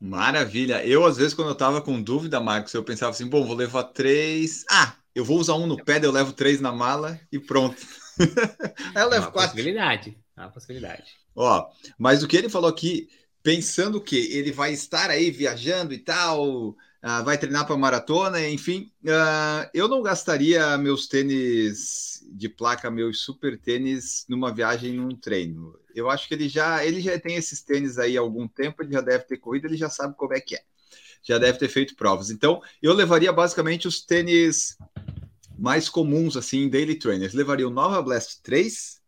Maravilha. 0.00 0.84
Eu, 0.84 1.04
às 1.06 1.16
vezes, 1.16 1.34
quando 1.34 1.50
eu 1.50 1.54
tava 1.54 1.80
com 1.80 2.02
dúvida, 2.02 2.40
Marcos, 2.40 2.74
eu 2.74 2.82
pensava 2.82 3.12
assim, 3.12 3.28
bom, 3.28 3.44
vou 3.44 3.54
levar 3.54 3.84
três. 3.84 4.64
Ah, 4.68 4.96
eu 5.14 5.24
vou 5.24 5.38
usar 5.38 5.54
um 5.54 5.68
no 5.68 5.76
pé, 5.76 6.00
eu 6.02 6.10
levo 6.10 6.32
três 6.32 6.60
na 6.60 6.72
mala 6.72 7.20
e 7.30 7.38
pronto. 7.38 7.80
aí 8.92 9.04
eu 9.04 9.08
levo 9.08 9.26
uma 9.26 9.30
quatro. 9.30 9.50
Possibilidade. 9.52 10.18
Uma 10.36 10.48
possibilidade. 10.48 11.04
Ó, 11.36 11.70
mas 11.96 12.24
o 12.24 12.26
que 12.26 12.36
ele 12.36 12.48
falou 12.48 12.68
aqui, 12.68 13.08
pensando 13.40 14.00
que 14.00 14.16
ele 14.36 14.50
vai 14.50 14.72
estar 14.72 15.10
aí 15.10 15.30
viajando 15.30 15.94
e 15.94 15.98
tal, 15.98 16.74
vai 17.22 17.36
treinar 17.36 17.66
para 17.66 17.76
maratona, 17.76 18.48
enfim, 18.48 18.90
uh, 19.04 19.68
eu 19.74 19.86
não 19.86 20.02
gastaria 20.02 20.78
meus 20.78 21.06
tênis 21.06 22.24
de 22.32 22.48
placa, 22.48 22.90
meus 22.90 23.20
super 23.20 23.58
tênis, 23.58 24.24
numa 24.26 24.52
viagem, 24.52 24.94
num 24.94 25.14
treino. 25.14 25.78
Eu 25.94 26.08
acho 26.08 26.26
que 26.26 26.34
ele 26.34 26.48
já, 26.48 26.84
ele 26.84 27.02
já 27.02 27.18
tem 27.18 27.36
esses 27.36 27.62
tênis 27.62 27.98
aí 27.98 28.16
há 28.16 28.20
algum 28.20 28.48
tempo, 28.48 28.82
ele 28.82 28.92
já 28.92 29.02
deve 29.02 29.24
ter 29.24 29.36
corrido, 29.36 29.66
ele 29.66 29.76
já 29.76 29.90
sabe 29.90 30.16
como 30.16 30.32
é 30.32 30.40
que 30.40 30.56
é. 30.56 30.62
Já 31.22 31.38
deve 31.38 31.58
ter 31.58 31.68
feito 31.68 31.94
provas. 31.94 32.30
Então, 32.30 32.62
eu 32.82 32.94
levaria 32.94 33.32
basicamente 33.32 33.86
os 33.86 34.00
tênis 34.00 34.76
mais 35.58 35.88
comuns, 35.88 36.36
assim, 36.36 36.68
daily 36.68 36.94
trainers. 36.96 37.34
Levaria 37.34 37.68
o 37.68 37.70
Nova 37.70 38.00
Blast 38.02 38.42
3, 38.42 39.00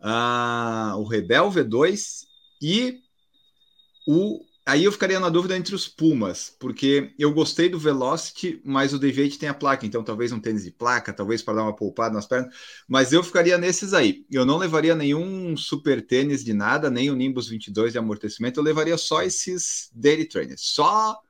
uh, 0.00 0.96
o 0.98 1.04
Rebel 1.04 1.50
V2 1.50 2.24
e 2.62 3.00
o. 4.06 4.40
Aí 4.66 4.84
eu 4.84 4.92
ficaria 4.92 5.20
na 5.20 5.28
dúvida 5.28 5.54
entre 5.56 5.74
os 5.74 5.86
Pumas, 5.86 6.56
porque 6.58 7.12
eu 7.18 7.34
gostei 7.34 7.68
do 7.68 7.78
Velocity, 7.78 8.62
mas 8.64 8.94
o 8.94 8.98
Deviate 8.98 9.38
tem 9.38 9.48
a 9.48 9.54
placa, 9.54 9.84
então 9.84 10.02
talvez 10.02 10.32
um 10.32 10.40
tênis 10.40 10.64
de 10.64 10.70
placa, 10.70 11.12
talvez 11.12 11.42
para 11.42 11.54
dar 11.54 11.62
uma 11.64 11.76
poupada 11.76 12.14
nas 12.14 12.26
pernas, 12.26 12.54
mas 12.88 13.12
eu 13.12 13.22
ficaria 13.22 13.58
nesses 13.58 13.92
aí. 13.92 14.24
Eu 14.30 14.46
não 14.46 14.56
levaria 14.56 14.94
nenhum 14.94 15.54
super 15.54 16.00
tênis 16.00 16.42
de 16.42 16.54
nada, 16.54 16.88
nem 16.88 17.10
o 17.10 17.14
Nimbus 17.14 17.46
22 17.48 17.92
de 17.92 17.98
amortecimento, 17.98 18.58
eu 18.58 18.64
levaria 18.64 18.96
só 18.96 19.22
esses 19.22 19.90
daily 19.94 20.26
trainers, 20.26 20.62
só 20.62 21.20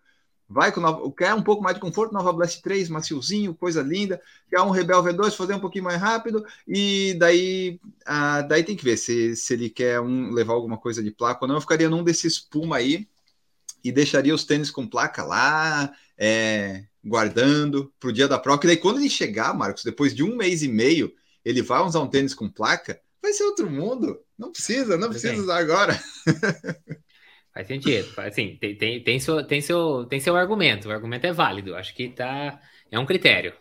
Vai 0.46 0.70
com 0.70 0.80
nova, 0.80 1.10
quer 1.12 1.32
um 1.32 1.42
pouco 1.42 1.62
mais 1.62 1.74
de 1.74 1.80
conforto, 1.80 2.12
Nova 2.12 2.30
Blast 2.32 2.60
3, 2.60 2.90
maciozinho, 2.90 3.54
coisa 3.54 3.80
linda. 3.80 4.20
Quer 4.50 4.60
um 4.60 4.70
Rebel 4.70 5.02
V2, 5.02 5.34
fazer 5.34 5.54
um 5.54 5.58
pouquinho 5.58 5.84
mais 5.84 5.98
rápido. 5.98 6.44
E 6.68 7.14
daí, 7.18 7.80
ah, 8.04 8.42
daí 8.42 8.62
tem 8.62 8.76
que 8.76 8.84
ver 8.84 8.98
se, 8.98 9.34
se 9.34 9.54
ele 9.54 9.70
quer 9.70 10.00
um, 10.00 10.30
levar 10.32 10.52
alguma 10.52 10.76
coisa 10.76 11.02
de 11.02 11.10
placa 11.10 11.40
ou 11.42 11.48
não. 11.48 11.56
Eu 11.56 11.62
ficaria 11.62 11.88
num 11.88 12.04
desses 12.04 12.38
Puma 12.38 12.76
aí 12.76 13.08
e 13.84 13.92
deixaria 13.92 14.34
os 14.34 14.44
tênis 14.44 14.70
com 14.70 14.86
placa 14.86 15.22
lá, 15.22 15.92
é, 16.16 16.84
guardando 17.04 17.92
para 18.00 18.08
o 18.08 18.12
dia 18.12 18.26
da 18.26 18.38
prova. 18.38 18.60
Que 18.60 18.66
daí, 18.66 18.78
quando 18.78 18.98
ele 18.98 19.10
chegar, 19.10 19.52
Marcos, 19.52 19.84
depois 19.84 20.14
de 20.14 20.22
um 20.24 20.36
mês 20.36 20.62
e 20.62 20.68
meio, 20.68 21.12
ele 21.44 21.60
vai 21.60 21.82
usar 21.82 22.00
um 22.00 22.08
tênis 22.08 22.34
com 22.34 22.48
placa, 22.48 22.98
vai 23.22 23.32
ser 23.32 23.44
outro 23.44 23.70
mundo. 23.70 24.18
Não 24.38 24.50
precisa, 24.50 24.96
não 24.96 25.10
precisa 25.10 25.40
usar 25.40 25.58
agora. 25.58 26.00
Faz 27.52 27.68
sentido. 27.68 28.12
Assim, 28.16 28.56
tem, 28.60 28.76
tem, 28.76 29.04
tem, 29.04 29.20
seu, 29.20 29.46
tem, 29.46 29.60
seu, 29.60 30.06
tem 30.06 30.18
seu 30.18 30.34
argumento. 30.34 30.88
O 30.88 30.90
argumento 30.90 31.26
é 31.26 31.32
válido. 31.32 31.76
Acho 31.76 31.94
que 31.94 32.08
tá, 32.08 32.60
é 32.90 32.98
um 32.98 33.06
critério. 33.06 33.54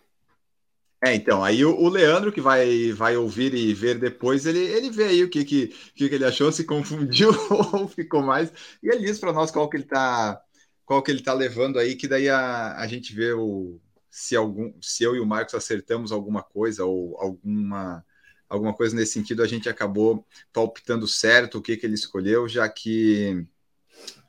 É, 1.06 1.14
então, 1.16 1.44
aí 1.44 1.66
o, 1.66 1.76
o, 1.76 1.90
Leandro, 1.90 2.32
que 2.32 2.40
vai, 2.40 2.94
vai 2.94 3.18
ouvir 3.18 3.54
e 3.54 3.74
ver 3.74 4.00
depois, 4.00 4.46
ele, 4.46 4.60
ele 4.60 4.90
vê 4.90 5.04
aí 5.06 5.24
o 5.24 5.30
que, 5.30 5.44
que, 5.44 5.68
que, 5.94 6.06
ele 6.06 6.24
achou, 6.24 6.50
se 6.50 6.64
confundiu 6.64 7.30
ou 7.74 7.90
ficou 7.90 8.22
mais. 8.22 8.54
E 8.82 8.88
ele 8.88 9.06
diz 9.06 9.20
para 9.20 9.34
nós 9.34 9.52
qual 9.52 9.70
que 9.70 9.76
ele 9.78 9.84
tá 9.84 10.42
qual 10.86 11.02
que 11.04 11.12
ele 11.12 11.22
tá 11.22 11.34
levando 11.34 11.80
aí, 11.80 11.96
que 11.96 12.08
daí 12.08 12.30
a, 12.30 12.78
a 12.78 12.88
gente 12.88 13.14
vê 13.14 13.34
o, 13.34 13.80
se, 14.10 14.36
algum, 14.36 14.74
se 14.82 15.04
eu 15.04 15.16
e 15.16 15.20
o 15.20 15.26
Marcos 15.26 15.56
acertamos 15.56 16.12
alguma 16.12 16.44
coisa 16.44 16.86
ou 16.86 17.18
alguma, 17.20 18.06
alguma 18.48 18.74
coisa 18.74 18.96
nesse 18.96 19.14
sentido, 19.14 19.44
a 19.44 19.48
gente 19.48 19.68
acabou 19.68 20.26
palpitando 20.54 21.08
certo 21.08 21.58
o 21.58 21.62
que, 21.62 21.78
que 21.78 21.86
ele 21.86 21.96
escolheu, 21.96 22.48
já 22.48 22.68
que 22.70 23.46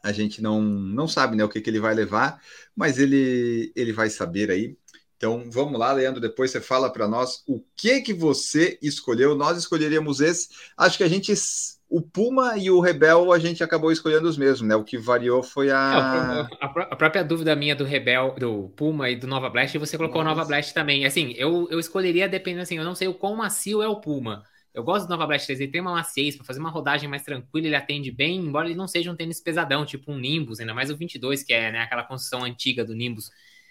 a 0.02 0.12
gente 0.12 0.42
não, 0.42 0.62
não 0.62 1.06
sabe 1.08 1.36
né, 1.36 1.44
o 1.44 1.48
que, 1.48 1.60
que 1.60 1.70
ele 1.70 1.80
vai 1.80 1.94
levar, 1.94 2.40
mas 2.74 2.98
ele, 2.98 3.72
ele 3.76 3.92
vai 3.92 4.10
saber 4.10 4.50
aí. 4.50 4.76
Então 5.24 5.42
vamos 5.50 5.80
lá, 5.80 5.90
Leandro. 5.90 6.20
Depois 6.20 6.50
você 6.50 6.60
fala 6.60 6.92
para 6.92 7.08
nós 7.08 7.42
o 7.48 7.64
que 7.74 8.02
que 8.02 8.12
você 8.12 8.78
escolheu. 8.82 9.34
Nós 9.34 9.56
escolheríamos 9.56 10.20
esse. 10.20 10.50
Acho 10.76 10.98
que 10.98 11.02
a 11.02 11.08
gente, 11.08 11.32
o 11.88 12.02
Puma 12.02 12.58
e 12.58 12.70
o 12.70 12.78
Rebel, 12.78 13.32
a 13.32 13.38
gente 13.38 13.64
acabou 13.64 13.90
escolhendo 13.90 14.28
os 14.28 14.36
mesmos, 14.36 14.68
né? 14.68 14.76
O 14.76 14.84
que 14.84 14.98
variou 14.98 15.42
foi 15.42 15.70
a. 15.70 16.46
É, 16.60 16.66
a, 16.66 16.94
própria 16.94 17.24
dúvida 17.24 17.56
minha 17.56 17.74
do 17.74 17.84
Rebel, 17.84 18.34
do 18.38 18.68
Puma 18.76 19.08
e 19.08 19.16
do 19.16 19.26
Nova 19.26 19.48
Blast, 19.48 19.78
você 19.78 19.96
colocou 19.96 20.20
o 20.20 20.24
Nova 20.24 20.44
Blast 20.44 20.74
também. 20.74 21.06
Assim, 21.06 21.32
eu, 21.38 21.66
eu 21.70 21.80
escolheria 21.80 22.28
dependendo 22.28 22.64
assim, 22.64 22.76
eu 22.76 22.84
não 22.84 22.94
sei 22.94 23.08
o 23.08 23.14
quão 23.14 23.34
macio 23.34 23.80
é 23.80 23.88
o 23.88 24.02
Puma. 24.02 24.44
Eu 24.74 24.84
gosto 24.84 25.06
do 25.06 25.10
Nova 25.10 25.26
Blast 25.26 25.46
3, 25.46 25.58
ele 25.58 25.72
tem 25.72 25.80
uma 25.80 25.92
maciez 25.92 26.36
para 26.36 26.44
fazer 26.44 26.60
uma 26.60 26.68
rodagem 26.68 27.08
mais 27.08 27.22
tranquila, 27.22 27.66
ele 27.66 27.76
atende 27.76 28.10
bem, 28.10 28.40
embora 28.40 28.66
ele 28.66 28.74
não 28.74 28.88
seja 28.88 29.10
um 29.10 29.16
tênis 29.16 29.40
pesadão, 29.40 29.86
tipo 29.86 30.12
um 30.12 30.18
Nimbus, 30.18 30.60
ainda 30.60 30.74
mais 30.74 30.90
o 30.90 30.96
22, 30.96 31.44
que 31.44 31.54
é 31.54 31.70
né, 31.70 31.78
aquela 31.78 32.02
construção 32.02 32.42
antiga 32.44 32.84
do 32.84 32.92
Nimbus. 32.92 33.30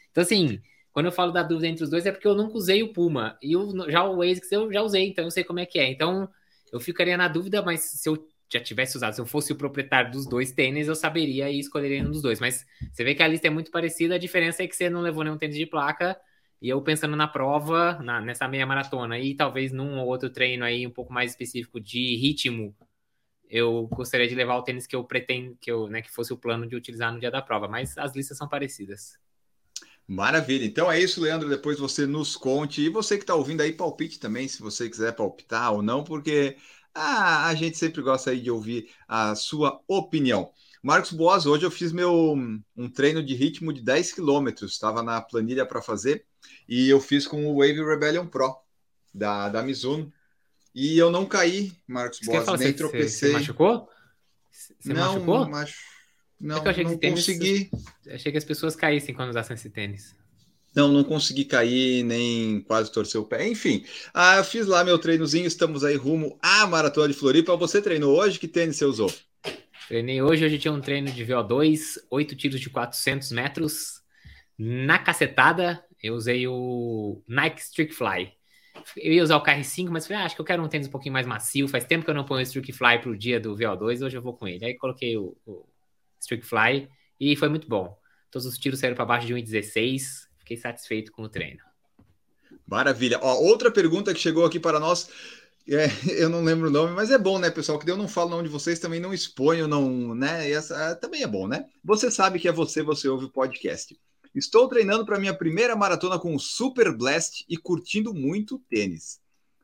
Então, 0.10 0.24
assim, 0.24 0.62
quando 0.94 1.08
eu 1.08 1.12
falo 1.12 1.32
da 1.32 1.42
dúvida 1.44 1.68
entre 1.68 1.84
os 1.84 1.90
dois, 1.90 2.06
é 2.06 2.12
porque 2.12 2.28
eu 2.28 2.36
nunca 2.36 2.56
usei 2.56 2.84
o 2.84 2.94
Puma, 2.94 3.38
e 3.42 3.58
o, 3.58 3.90
já 3.90 4.08
o 4.08 4.22
ASICS 4.22 4.52
eu 4.52 4.72
já 4.72 4.82
usei, 4.82 5.08
então 5.08 5.26
eu 5.26 5.32
sei 5.32 5.44
como 5.44 5.60
é 5.60 5.66
que 5.66 5.80
é. 5.80 5.90
Então, 5.90 6.30
eu 6.72 6.80
ficaria 6.80 7.18
na 7.18 7.28
dúvida, 7.28 7.62
mas 7.64 7.82
se 7.82 8.08
eu 8.08 8.28
já 8.52 8.60
tivesse 8.60 8.96
usado, 8.96 9.16
se 9.16 9.22
eu 9.22 9.26
fosse 9.26 9.52
o 9.52 9.56
proprietário 9.56 10.12
dos 10.12 10.28
dois 10.28 10.52
tênis, 10.52 10.88
eu 10.88 10.96
saberia 10.96 11.50
e 11.50 11.60
escolheria 11.60 12.04
um 12.04 12.12
dos 12.12 12.22
dois. 12.22 12.40
Mas 12.40 12.66
você 12.92 13.04
vê 13.04 13.16
que 13.16 13.24
a 13.24 13.28
lista 13.28 13.48
é 13.48 13.50
muito 13.50 13.72
parecida, 13.72 14.16
a 14.16 14.20
diferença 14.20 14.64
é 14.64 14.68
que 14.68 14.76
você 14.76 14.90
não 14.90 15.02
levou 15.02 15.24
nenhum 15.24 15.38
tênis 15.38 15.58
de 15.58 15.66
placa, 15.66 16.16
e 16.62 16.70
eu 16.70 16.82
pensando 16.82 17.16
na 17.16 17.28
prova, 17.28 18.00
na, 18.04 18.22
nessa 18.22 18.48
meia 18.48 18.66
maratona, 18.66 19.18
e 19.20 19.36
talvez 19.36 19.72
num 19.72 20.00
ou 20.00 20.08
outro 20.08 20.30
treino 20.30 20.64
aí 20.64 20.86
um 20.86 20.92
pouco 20.92 21.12
mais 21.12 21.32
específico 21.32 21.80
de 21.82 22.16
ritmo, 22.18 22.76
eu 23.50 23.88
gostaria 23.88 24.28
de 24.28 24.36
levar 24.36 24.58
o 24.58 24.64
tênis 24.64 24.88
que 24.88 24.96
eu 24.96 25.04
pretendo, 25.04 25.58
que 25.60 25.72
eu, 25.72 25.88
né, 25.88 26.02
que 26.02 26.12
fosse 26.12 26.32
o 26.34 26.38
plano 26.38 26.68
de 26.68 26.76
utilizar 26.76 27.12
no 27.12 27.20
dia 27.20 27.32
da 27.32 27.42
prova, 27.42 27.68
mas 27.68 27.98
as 27.98 28.16
listas 28.16 28.38
são 28.38 28.48
parecidas. 28.48 29.23
Maravilha. 30.08 30.66
Então 30.66 30.92
é 30.92 31.00
isso, 31.00 31.22
Leandro. 31.22 31.50
Depois 31.50 31.80
você 31.80 32.06
nos 32.06 32.36
conte. 32.36 32.82
E 32.82 32.90
você 32.90 33.18
que 33.18 33.24
está 33.24 33.36
ouvindo 33.36 33.62
aí, 33.62 33.72
palpite 33.72 34.20
também, 34.20 34.48
se 34.48 34.62
você 34.62 34.90
quiser 34.90 35.16
palpitar 35.16 35.74
ou 35.74 35.82
não, 35.82 36.04
porque 36.04 36.58
ah, 36.94 37.48
a 37.48 37.56
gente 37.56 37.78
sempre 37.78 38.02
gosta 38.02 38.32
aí 38.32 38.40
de 38.40 38.52
ouvir 38.52 38.90
a 39.08 39.34
sua 39.36 39.82
opinião. 39.88 40.52
Marcos 40.82 41.14
Boas, 41.14 41.46
hoje 41.46 41.66
eu 41.66 41.72
fiz 41.72 41.94
meu 41.94 42.36
um 42.76 42.90
treino 42.90 43.24
de 43.24 43.34
ritmo 43.34 43.72
de 43.72 43.82
10 43.82 44.14
quilômetros. 44.14 44.74
Estava 44.74 45.02
na 45.02 45.22
planilha 45.22 45.66
para 45.66 45.82
fazer 45.82 46.26
e 46.68 46.90
eu 46.90 47.00
fiz 47.00 47.26
com 47.26 47.46
o 47.46 47.60
Wave 47.60 47.84
Rebellion 47.84 48.28
Pro 48.28 48.56
da, 49.14 49.48
da 49.48 49.64
Mizuno. 49.64 50.12
E 50.76 50.98
eu 50.98 51.10
não 51.10 51.26
caí, 51.26 51.72
Marcos 51.88 52.20
Boas, 52.26 52.46
nem 52.48 52.58
você, 52.58 52.74
tropecei. 52.74 53.30
Você, 53.30 53.34
machucou? 53.34 53.88
Você 54.52 54.94
não, 54.94 55.14
machucou? 55.14 55.50
Machu... 55.50 55.93
Não, 56.40 56.58
é 56.58 56.84
não 56.84 56.98
tênis, 56.98 57.20
consegui. 57.20 57.70
Achei 58.10 58.32
que 58.32 58.38
as 58.38 58.44
pessoas 58.44 58.76
caíssem 58.76 59.16
quando 59.16 59.30
usassem 59.30 59.56
esse 59.56 59.70
tênis. 59.70 60.16
Não, 60.76 60.92
não 60.92 61.04
consegui 61.04 61.46
cair, 61.46 62.04
nem 62.04 62.62
quase 62.62 62.92
torcer 62.92 63.22
o 63.22 63.26
pé. 63.26 63.48
Enfim, 63.48 63.86
ah, 64.14 64.44
fiz 64.44 64.66
lá 64.66 64.84
meu 64.84 64.98
treinozinho, 64.98 65.46
estamos 65.46 65.84
aí 65.84 65.96
rumo 65.96 66.38
à 66.42 66.66
Maratona 66.66 67.08
de 67.08 67.14
Floripa. 67.14 67.56
Você 67.56 67.82
treinou 67.82 68.18
hoje? 68.18 68.40
Que 68.40 68.48
tênis 68.48 68.78
você 68.78 68.86
usou? 68.86 69.14
Treinei 69.88 70.22
hoje, 70.22 70.46
hoje 70.46 70.58
tinha 70.58 70.74
um 70.74 70.82
treino 70.82 71.12
de 71.12 71.26
VO2, 71.26 71.98
8 72.10 72.36
tiros 72.36 72.60
de 72.60 72.70
400 72.70 73.32
metros. 73.32 74.02
Na 74.58 74.98
cacetada, 74.98 75.84
eu 76.02 76.16
usei 76.16 76.48
o 76.48 77.22
Nike 77.28 77.62
Streak 77.62 77.94
Fly. 77.94 78.32
Eu 78.98 79.14
ia 79.14 79.24
usar 79.24 79.38
o 79.38 79.44
KR5, 79.44 79.90
mas 79.90 80.08
falei, 80.08 80.24
ah, 80.24 80.26
acho 80.26 80.36
que 80.36 80.42
eu 80.42 80.46
quero 80.46 80.64
um 80.64 80.68
tênis 80.68 80.88
um 80.88 80.92
pouquinho 80.92 81.14
mais 81.14 81.28
macio. 81.28 81.68
Faz 81.68 81.86
tempo 81.86 82.04
que 82.04 82.10
eu 82.10 82.16
não 82.16 82.26
ponho 82.26 82.40
o 82.40 82.44
Streak 82.44 82.72
Fly 82.74 83.00
pro 83.00 83.18
dia 83.18 83.40
do 83.40 83.56
VO2, 83.56 84.04
hoje 84.04 84.18
eu 84.18 84.22
vou 84.22 84.34
com 84.34 84.48
ele. 84.48 84.66
Aí 84.66 84.76
coloquei 84.76 85.16
o, 85.18 85.38
o 85.46 85.66
Streak 86.24 86.46
Fly 86.46 86.90
e 87.20 87.36
foi 87.36 87.50
muito 87.50 87.68
bom. 87.68 87.98
Todos 88.32 88.48
os 88.48 88.58
tiros 88.58 88.80
saíram 88.80 88.96
para 88.96 89.06
baixo 89.06 89.28
de 89.28 89.34
1,16. 89.34 90.28
Fiquei 90.40 90.58
satisfeito 90.58 91.12
com 91.12 91.24
o 91.24 91.30
treino. 91.30 91.62
Maravilha. 92.66 93.20
Ó, 93.22 93.36
outra 93.42 93.70
pergunta 93.70 94.14
que 94.14 94.20
chegou 94.20 94.46
aqui 94.46 94.60
para 94.60 94.80
nós. 94.80 95.10
É, 95.68 95.88
eu 96.20 96.30
não 96.30 96.44
lembro 96.44 96.68
o 96.68 96.72
nome, 96.72 96.94
mas 96.94 97.12
é 97.12 97.18
bom, 97.18 97.38
né, 97.38 97.50
pessoal? 97.50 97.78
Que 97.78 97.90
eu 97.90 97.98
não 97.98 98.08
falo 98.08 98.28
o 98.28 98.32
nome 98.32 98.44
de 98.44 98.50
vocês, 98.50 98.80
também 98.80 99.00
não 99.00 99.14
exponho, 99.14 99.68
não, 99.68 100.16
né? 100.16 100.50
Essa 100.50 100.96
também 100.96 101.22
é 101.24 101.28
bom, 101.28 101.48
né? 101.48 101.66
Você 101.84 102.10
sabe 102.10 102.40
que 102.40 102.48
é 102.48 102.52
você, 102.52 102.82
você 102.82 103.08
ouve 103.08 103.26
o 103.26 103.32
podcast. 103.32 103.98
Estou 104.34 104.68
treinando 104.68 105.06
para 105.06 105.20
minha 105.20 105.34
primeira 105.34 105.76
maratona 105.76 106.18
com 106.18 106.36
o 106.36 106.40
Super 106.40 106.92
Blast 106.96 107.46
e 107.48 107.56
curtindo 107.56 108.14
muito 108.14 108.58
tênis. 108.68 109.20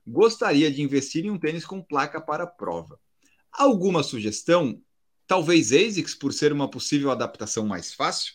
Gostaria 0.06 0.72
de 0.72 0.82
investir 0.82 1.26
em 1.26 1.32
um 1.32 1.40
tênis 1.40 1.66
com 1.66 1.82
placa 1.82 2.22
para 2.22 2.46
prova. 2.46 3.00
Alguma 3.52 4.04
sugestão? 4.04 4.80
Talvez 5.30 5.72
ASICS 5.72 6.16
por 6.16 6.34
ser 6.34 6.52
uma 6.52 6.68
possível 6.68 7.12
adaptação 7.12 7.64
mais 7.64 7.94
fácil? 7.94 8.34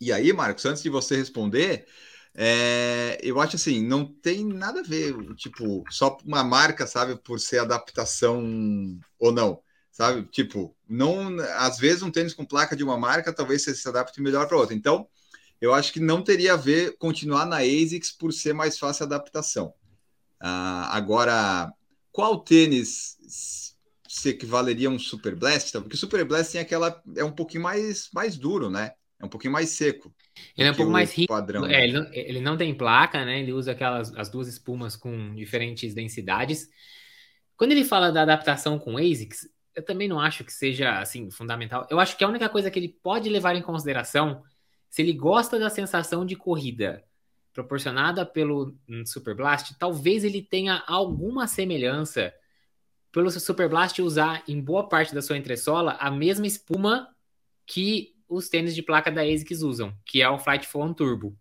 E 0.00 0.12
aí, 0.12 0.32
Marcos, 0.32 0.66
antes 0.66 0.82
de 0.82 0.90
você 0.90 1.14
responder, 1.14 1.86
é, 2.34 3.16
eu 3.22 3.40
acho 3.40 3.54
assim, 3.54 3.80
não 3.86 4.04
tem 4.04 4.44
nada 4.44 4.80
a 4.80 4.82
ver, 4.82 5.14
tipo, 5.36 5.84
só 5.88 6.18
uma 6.26 6.42
marca, 6.42 6.84
sabe, 6.84 7.14
por 7.14 7.38
ser 7.38 7.60
adaptação 7.60 8.42
ou 9.20 9.30
não, 9.30 9.62
sabe? 9.92 10.24
Tipo, 10.32 10.76
não, 10.88 11.38
às 11.56 11.78
vezes 11.78 12.02
um 12.02 12.10
tênis 12.10 12.34
com 12.34 12.44
placa 12.44 12.74
de 12.74 12.82
uma 12.82 12.98
marca, 12.98 13.32
talvez 13.32 13.62
se 13.62 13.88
adapte 13.88 14.20
melhor 14.20 14.48
para 14.48 14.56
outra. 14.56 14.74
Então, 14.74 15.06
eu 15.60 15.72
acho 15.72 15.92
que 15.92 16.00
não 16.00 16.24
teria 16.24 16.54
a 16.54 16.56
ver 16.56 16.96
continuar 16.98 17.46
na 17.46 17.58
ASICS 17.58 18.10
por 18.10 18.32
ser 18.32 18.52
mais 18.52 18.76
fácil 18.76 19.04
a 19.04 19.06
adaptação. 19.06 19.72
Ah, 20.40 20.90
agora, 20.90 21.72
qual 22.10 22.40
tênis 22.40 23.16
se 24.12 24.30
equivaleria 24.30 24.88
a 24.88 24.90
um 24.90 24.98
Super 24.98 25.36
Blast? 25.36 25.70
Porque 25.72 25.94
o 25.94 25.98
Super 25.98 26.24
Blast 26.24 26.50
tem 26.50 26.60
aquela. 26.60 27.00
é 27.16 27.22
um 27.22 27.30
pouquinho 27.30 27.62
mais, 27.62 28.08
mais 28.12 28.36
duro, 28.36 28.68
né? 28.68 28.90
É 29.20 29.24
um 29.24 29.28
pouquinho 29.28 29.52
mais 29.52 29.70
seco. 29.70 30.12
Ele 30.58 30.66
é 30.66 30.72
um 30.72 30.74
pouco 30.74 30.90
mais 30.90 31.12
rico. 31.12 31.32
É, 31.68 31.84
ele, 31.84 31.92
não, 31.92 32.12
ele, 32.12 32.40
não, 32.40 32.56
tem 32.56 32.74
placa, 32.74 33.24
né? 33.24 33.38
Ele 33.38 33.52
usa 33.52 33.70
aquelas 33.70 34.12
as 34.16 34.28
duas 34.28 34.48
espumas 34.48 34.96
com 34.96 35.32
diferentes 35.36 35.94
densidades. 35.94 36.68
Quando 37.56 37.70
ele 37.70 37.84
fala 37.84 38.10
da 38.10 38.22
adaptação 38.22 38.80
com 38.80 38.96
ASICS, 38.96 39.48
eu 39.76 39.84
também 39.84 40.08
não 40.08 40.18
acho 40.18 40.42
que 40.42 40.52
seja 40.52 40.98
assim 40.98 41.30
fundamental. 41.30 41.86
Eu 41.88 42.00
acho 42.00 42.16
que 42.16 42.24
a 42.24 42.28
única 42.28 42.48
coisa 42.48 42.68
que 42.68 42.80
ele 42.80 42.88
pode 42.88 43.28
levar 43.28 43.54
em 43.54 43.62
consideração, 43.62 44.42
se 44.88 45.02
ele 45.02 45.12
gosta 45.12 45.56
da 45.56 45.70
sensação 45.70 46.26
de 46.26 46.34
corrida 46.34 47.04
proporcionada 47.52 48.26
pelo 48.26 48.74
Super 49.06 49.36
Blast, 49.36 49.78
talvez 49.78 50.24
ele 50.24 50.42
tenha 50.42 50.82
alguma 50.84 51.46
semelhança 51.46 52.32
pelo 53.12 53.30
Super 53.30 53.68
Blast 53.68 54.00
usar 54.00 54.42
em 54.46 54.60
boa 54.60 54.88
parte 54.88 55.14
da 55.14 55.22
sua 55.22 55.36
entressola 55.36 55.92
a 56.00 56.10
mesma 56.10 56.46
espuma 56.46 57.08
que 57.66 58.14
os 58.28 58.48
tênis 58.48 58.74
de 58.74 58.82
placa 58.82 59.10
da 59.10 59.22
ASICS 59.22 59.62
usam, 59.62 59.94
que 60.06 60.22
é 60.22 60.28
o 60.28 60.38
Flight 60.38 60.66
Foam 60.66 60.94
Turbo. 60.94 61.36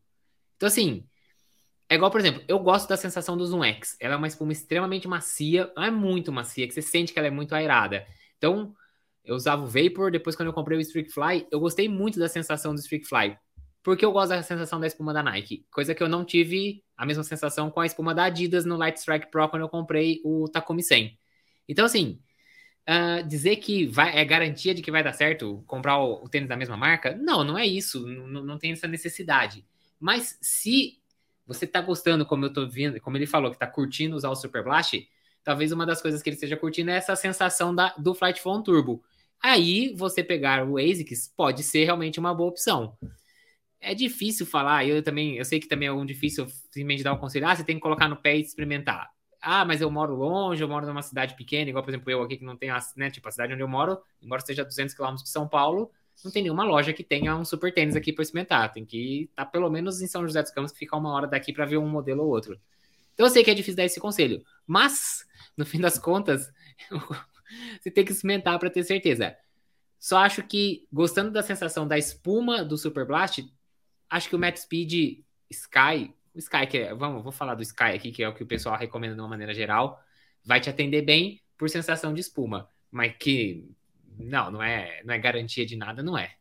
Então 0.55 0.67
assim, 0.67 1.05
é 1.89 1.95
igual, 1.95 2.11
por 2.11 2.19
exemplo, 2.19 2.43
eu 2.47 2.59
gosto 2.59 2.88
da 2.88 2.95
sensação 2.95 3.35
do 3.35 3.45
Zoom 3.45 3.63
X. 3.63 3.97
Ela 3.99 4.13
é 4.13 4.17
uma 4.17 4.27
espuma 4.27 4.51
extremamente 4.51 5.07
macia, 5.07 5.71
não 5.75 5.83
é 5.83 5.89
muito 5.89 6.31
macia, 6.31 6.67
que 6.67 6.73
você 6.73 6.83
sente 6.83 7.11
que 7.11 7.17
ela 7.17 7.27
é 7.27 7.31
muito 7.31 7.53
aerada. 7.55 8.05
Então, 8.38 8.75
eu 9.23 9.35
usava 9.35 9.63
o 9.63 9.67
Vapor, 9.67 10.11
depois 10.11 10.35
quando 10.35 10.47
eu 10.47 10.53
comprei 10.53 10.77
o 10.77 10.81
Streak 10.81 11.11
Fly, 11.11 11.47
eu 11.51 11.59
gostei 11.59 11.89
muito 11.89 12.19
da 12.19 12.27
sensação 12.27 12.75
do 12.75 12.79
Streak 12.79 13.07
Fly. 13.07 13.35
Porque 13.81 14.05
eu 14.05 14.11
gosto 14.11 14.29
da 14.29 14.43
sensação 14.43 14.79
da 14.79 14.85
espuma 14.85 15.13
da 15.13 15.23
Nike. 15.23 15.65
Coisa 15.71 15.95
que 15.95 16.03
eu 16.03 16.09
não 16.09 16.23
tive 16.23 16.83
a 16.95 17.05
mesma 17.05 17.23
sensação 17.23 17.71
com 17.71 17.79
a 17.79 17.85
espuma 17.85 18.13
da 18.13 18.25
Adidas 18.25 18.65
no 18.65 18.75
Light 18.77 18.97
Strike 18.97 19.31
Pro 19.31 19.49
quando 19.49 19.63
eu 19.63 19.69
comprei 19.69 20.21
o 20.23 20.47
Takumi 20.47 20.83
100. 20.83 21.17
Então, 21.69 21.85
assim, 21.85 22.19
uh, 22.89 23.25
dizer 23.27 23.57
que 23.57 23.85
vai, 23.85 24.17
é 24.17 24.25
garantia 24.25 24.73
de 24.73 24.81
que 24.81 24.89
vai 24.91 25.03
dar 25.03 25.13
certo 25.13 25.63
comprar 25.67 25.99
o, 25.99 26.23
o 26.23 26.27
tênis 26.27 26.49
da 26.49 26.57
mesma 26.57 26.75
marca, 26.75 27.15
não, 27.15 27.43
não 27.43 27.57
é 27.57 27.65
isso. 27.65 28.05
Não, 28.07 28.57
tem 28.57 28.71
essa 28.71 28.88
necessidade. 28.88 29.63
Mas 29.99 30.38
se 30.41 30.99
você 31.45 31.67
tá 31.67 31.79
gostando, 31.79 32.25
como 32.25 32.45
eu 32.45 32.51
tô 32.51 32.67
vendo, 32.67 32.99
como 32.99 33.17
ele 33.17 33.27
falou, 33.27 33.51
que 33.51 33.59
tá 33.59 33.67
curtindo 33.67 34.15
usar 34.15 34.29
o 34.29 34.35
Super 34.35 34.63
Blast, 34.63 35.07
talvez 35.43 35.71
uma 35.71 35.85
das 35.85 36.01
coisas 36.01 36.23
que 36.23 36.29
ele 36.29 36.35
esteja 36.35 36.57
curtindo 36.57 36.89
é 36.89 36.95
essa 36.95 37.15
sensação 37.15 37.73
da, 37.73 37.93
do 37.97 38.15
Flight 38.15 38.41
Phone 38.41 38.63
Turbo. 38.63 39.03
Aí 39.41 39.93
você 39.95 40.23
pegar 40.23 40.67
o 40.67 40.77
ASICS 40.77 41.31
pode 41.35 41.63
ser 41.63 41.85
realmente 41.85 42.19
uma 42.19 42.33
boa 42.33 42.49
opção. 42.49 42.97
É 43.79 43.93
difícil 43.95 44.45
falar, 44.45 44.85
eu 44.85 45.01
também, 45.01 45.38
eu 45.38 45.45
sei 45.45 45.59
que 45.59 45.67
também 45.67 45.88
é 45.88 45.91
um 45.91 46.05
difícil 46.05 46.47
simplesmente 46.49 47.03
dar 47.03 47.13
um 47.13 47.17
conselho, 47.17 47.47
ah, 47.47 47.55
você 47.55 47.63
tem 47.63 47.75
que 47.75 47.81
colocar 47.81 48.09
no 48.09 48.17
pé 48.17 48.38
e 48.38 48.41
experimentar. 48.41 49.09
Ah, 49.41 49.63
mas 49.63 49.81
eu 49.81 49.89
moro 49.89 50.15
longe, 50.15 50.62
eu 50.62 50.67
moro 50.67 50.86
numa 50.86 51.01
cidade 51.01 51.36
pequena, 51.36 51.69
igual, 51.69 51.84
por 51.84 51.91
exemplo, 51.91 52.12
eu 52.12 52.22
aqui 52.22 52.38
que 52.38 52.43
não 52.43 52.58
tenho, 52.58 52.75
né, 52.98 53.10
tipo, 53.10 53.27
a 53.27 53.31
cidade 53.31 53.53
onde 53.53 53.63
eu 53.63 53.67
moro, 53.67 54.01
embora 54.22 54.41
seja 54.41 54.65
200 54.65 54.93
quilômetros 54.93 55.24
de 55.24 55.29
São 55.29 55.48
Paulo, 55.48 55.91
não 56.24 56.31
tem 56.31 56.43
nenhuma 56.43 56.63
loja 56.63 56.91
que 56.93 57.03
tenha 57.03 57.36
um 57.36 57.46
super 57.46 57.74
tênis 57.74 57.96
aqui 57.96 58.12
para 58.12 58.24
experimentar. 58.24 58.72
Tem 58.74 58.86
que 58.86 59.29
estar 59.29 59.46
tá 59.46 59.51
pelo 59.51 59.69
menos 59.69 60.01
em 60.01 60.08
São 60.08 60.25
José 60.25 60.41
dos 60.41 60.51
Campos, 60.51 60.72
que 60.72 60.79
fica 60.79 60.96
uma 60.98 61.13
hora 61.13 61.27
daqui 61.27 61.53
para 61.53 61.65
ver 61.65 61.77
um 61.77 61.88
modelo 61.88 62.24
ou 62.24 62.29
outro. 62.29 62.60
Então 63.13 63.25
eu 63.25 63.29
sei 63.29 63.43
que 63.43 63.51
é 63.51 63.53
difícil 63.53 63.77
dar 63.77 63.86
esse 63.86 64.00
conselho, 64.00 64.43
mas 64.65 65.25
no 65.55 65.65
fim 65.65 65.79
das 65.79 65.98
contas, 65.98 66.51
você 67.81 67.91
tem 67.91 68.05
que 68.05 68.12
experimentar 68.12 68.58
para 68.60 68.69
ter 68.69 68.84
certeza. 68.84 69.36
Só 70.00 70.17
acho 70.19 70.43
que 70.43 70.88
gostando 70.91 71.31
da 71.31 71.43
sensação 71.43 71.88
da 71.88 71.98
espuma 71.98 72.63
do 72.63 72.77
Super 72.77 73.05
Blast, 73.05 73.46
acho 74.10 74.29
que 74.29 74.36
o 74.36 74.39
Max 74.39 74.62
Speed 74.62 75.24
Sky, 75.50 76.13
o 76.33 76.39
Sky 76.39 76.67
que 76.67 76.77
é, 76.77 76.93
vamos, 76.93 77.24
vou 77.24 77.31
falar 77.31 77.55
do 77.55 77.63
Sky 77.63 77.95
aqui, 77.95 78.12
que 78.12 78.24
é 78.24 78.29
o 78.29 78.33
que 78.33 78.43
o 78.43 78.48
pessoal 78.48 78.77
recomenda 78.77 79.15
de 79.15 79.21
uma 79.21 79.27
maneira 79.27 79.53
geral, 79.53 80.01
vai 80.43 80.59
te 80.59 80.69
atender 80.69 81.01
bem 81.01 81.41
por 81.57 81.69
sensação 81.69 82.13
de 82.13 82.21
espuma, 82.21 82.69
mas 82.91 83.13
que 83.17 83.69
não, 84.17 84.51
não 84.51 84.63
é, 84.63 85.01
não 85.03 85.13
é 85.13 85.17
garantia 85.17 85.65
de 85.65 85.75
nada, 85.75 86.03
não 86.03 86.17
é. 86.17 86.33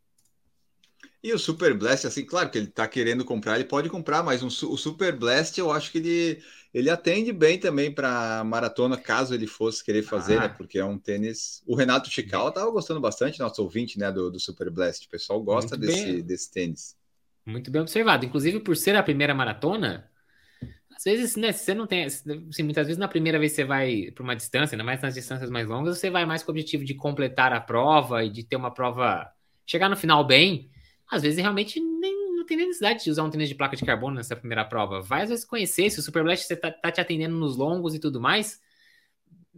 E 1.22 1.32
o 1.32 1.38
Super 1.38 1.74
Blast, 1.74 2.06
assim, 2.06 2.24
claro 2.24 2.48
que 2.48 2.58
ele 2.58 2.68
tá 2.68 2.86
querendo 2.86 3.24
comprar, 3.24 3.56
ele 3.56 3.64
pode 3.64 3.88
comprar, 3.88 4.22
mas 4.22 4.42
um, 4.42 4.46
o 4.46 4.76
Super 4.76 5.16
Blast 5.16 5.58
eu 5.58 5.72
acho 5.72 5.90
que 5.90 5.98
ele, 5.98 6.42
ele 6.72 6.88
atende 6.88 7.32
bem 7.32 7.58
também 7.58 7.92
para 7.92 8.44
maratona, 8.44 8.96
caso 8.96 9.34
ele 9.34 9.46
fosse 9.46 9.82
querer 9.82 10.02
fazer, 10.02 10.36
né? 10.36 10.44
ah. 10.44 10.48
né? 10.48 10.54
Porque 10.56 10.78
é 10.78 10.84
um 10.84 10.96
tênis. 10.96 11.60
O 11.66 11.74
Renato 11.74 12.08
Chical 12.08 12.52
tava 12.52 12.70
gostando 12.70 13.00
bastante, 13.00 13.40
nosso 13.40 13.62
ouvinte, 13.62 13.98
né? 13.98 14.12
Do, 14.12 14.30
do 14.30 14.38
Super 14.38 14.70
Blast. 14.70 15.06
O 15.06 15.10
pessoal 15.10 15.42
gosta 15.42 15.76
desse, 15.76 16.22
desse 16.22 16.52
tênis. 16.52 16.96
Muito 17.48 17.70
bem 17.70 17.80
observado. 17.80 18.26
Inclusive, 18.26 18.60
por 18.60 18.76
ser 18.76 18.94
a 18.94 19.02
primeira 19.02 19.34
maratona, 19.34 20.10
às 20.94 21.04
vezes, 21.04 21.34
né, 21.34 21.50
você 21.50 21.72
não 21.72 21.86
tem. 21.86 22.04
Assim, 22.04 22.62
muitas 22.62 22.86
vezes, 22.86 22.98
na 22.98 23.08
primeira 23.08 23.38
vez 23.38 23.52
você 23.52 23.64
vai 23.64 24.10
para 24.14 24.22
uma 24.22 24.36
distância, 24.36 24.74
ainda 24.74 24.84
mais 24.84 25.00
nas 25.00 25.14
distâncias 25.14 25.48
mais 25.48 25.66
longas, 25.66 25.98
você 25.98 26.10
vai 26.10 26.26
mais 26.26 26.42
com 26.42 26.50
o 26.50 26.52
objetivo 26.52 26.84
de 26.84 26.94
completar 26.94 27.54
a 27.54 27.60
prova 27.60 28.22
e 28.22 28.28
de 28.28 28.44
ter 28.44 28.56
uma 28.56 28.70
prova. 28.72 29.32
chegar 29.66 29.88
no 29.88 29.96
final 29.96 30.26
bem. 30.26 30.70
Às 31.10 31.22
vezes, 31.22 31.38
realmente, 31.40 31.80
nem, 31.80 32.36
não 32.36 32.44
tem 32.44 32.58
necessidade 32.58 33.02
de 33.02 33.10
usar 33.10 33.22
um 33.22 33.30
tênis 33.30 33.48
de 33.48 33.54
placa 33.54 33.76
de 33.76 33.84
carbono 33.84 34.16
nessa 34.16 34.36
primeira 34.36 34.64
prova. 34.64 35.00
Vai, 35.00 35.22
às 35.22 35.30
vezes, 35.30 35.44
conhecer. 35.46 35.88
Se 35.88 36.00
o 36.00 36.02
Super 36.02 36.22
Blast 36.22 36.46
você 36.46 36.56
tá, 36.56 36.70
tá 36.70 36.92
te 36.92 37.00
atendendo 37.00 37.34
nos 37.34 37.56
longos 37.56 37.94
e 37.94 37.98
tudo 37.98 38.20
mais, 38.20 38.60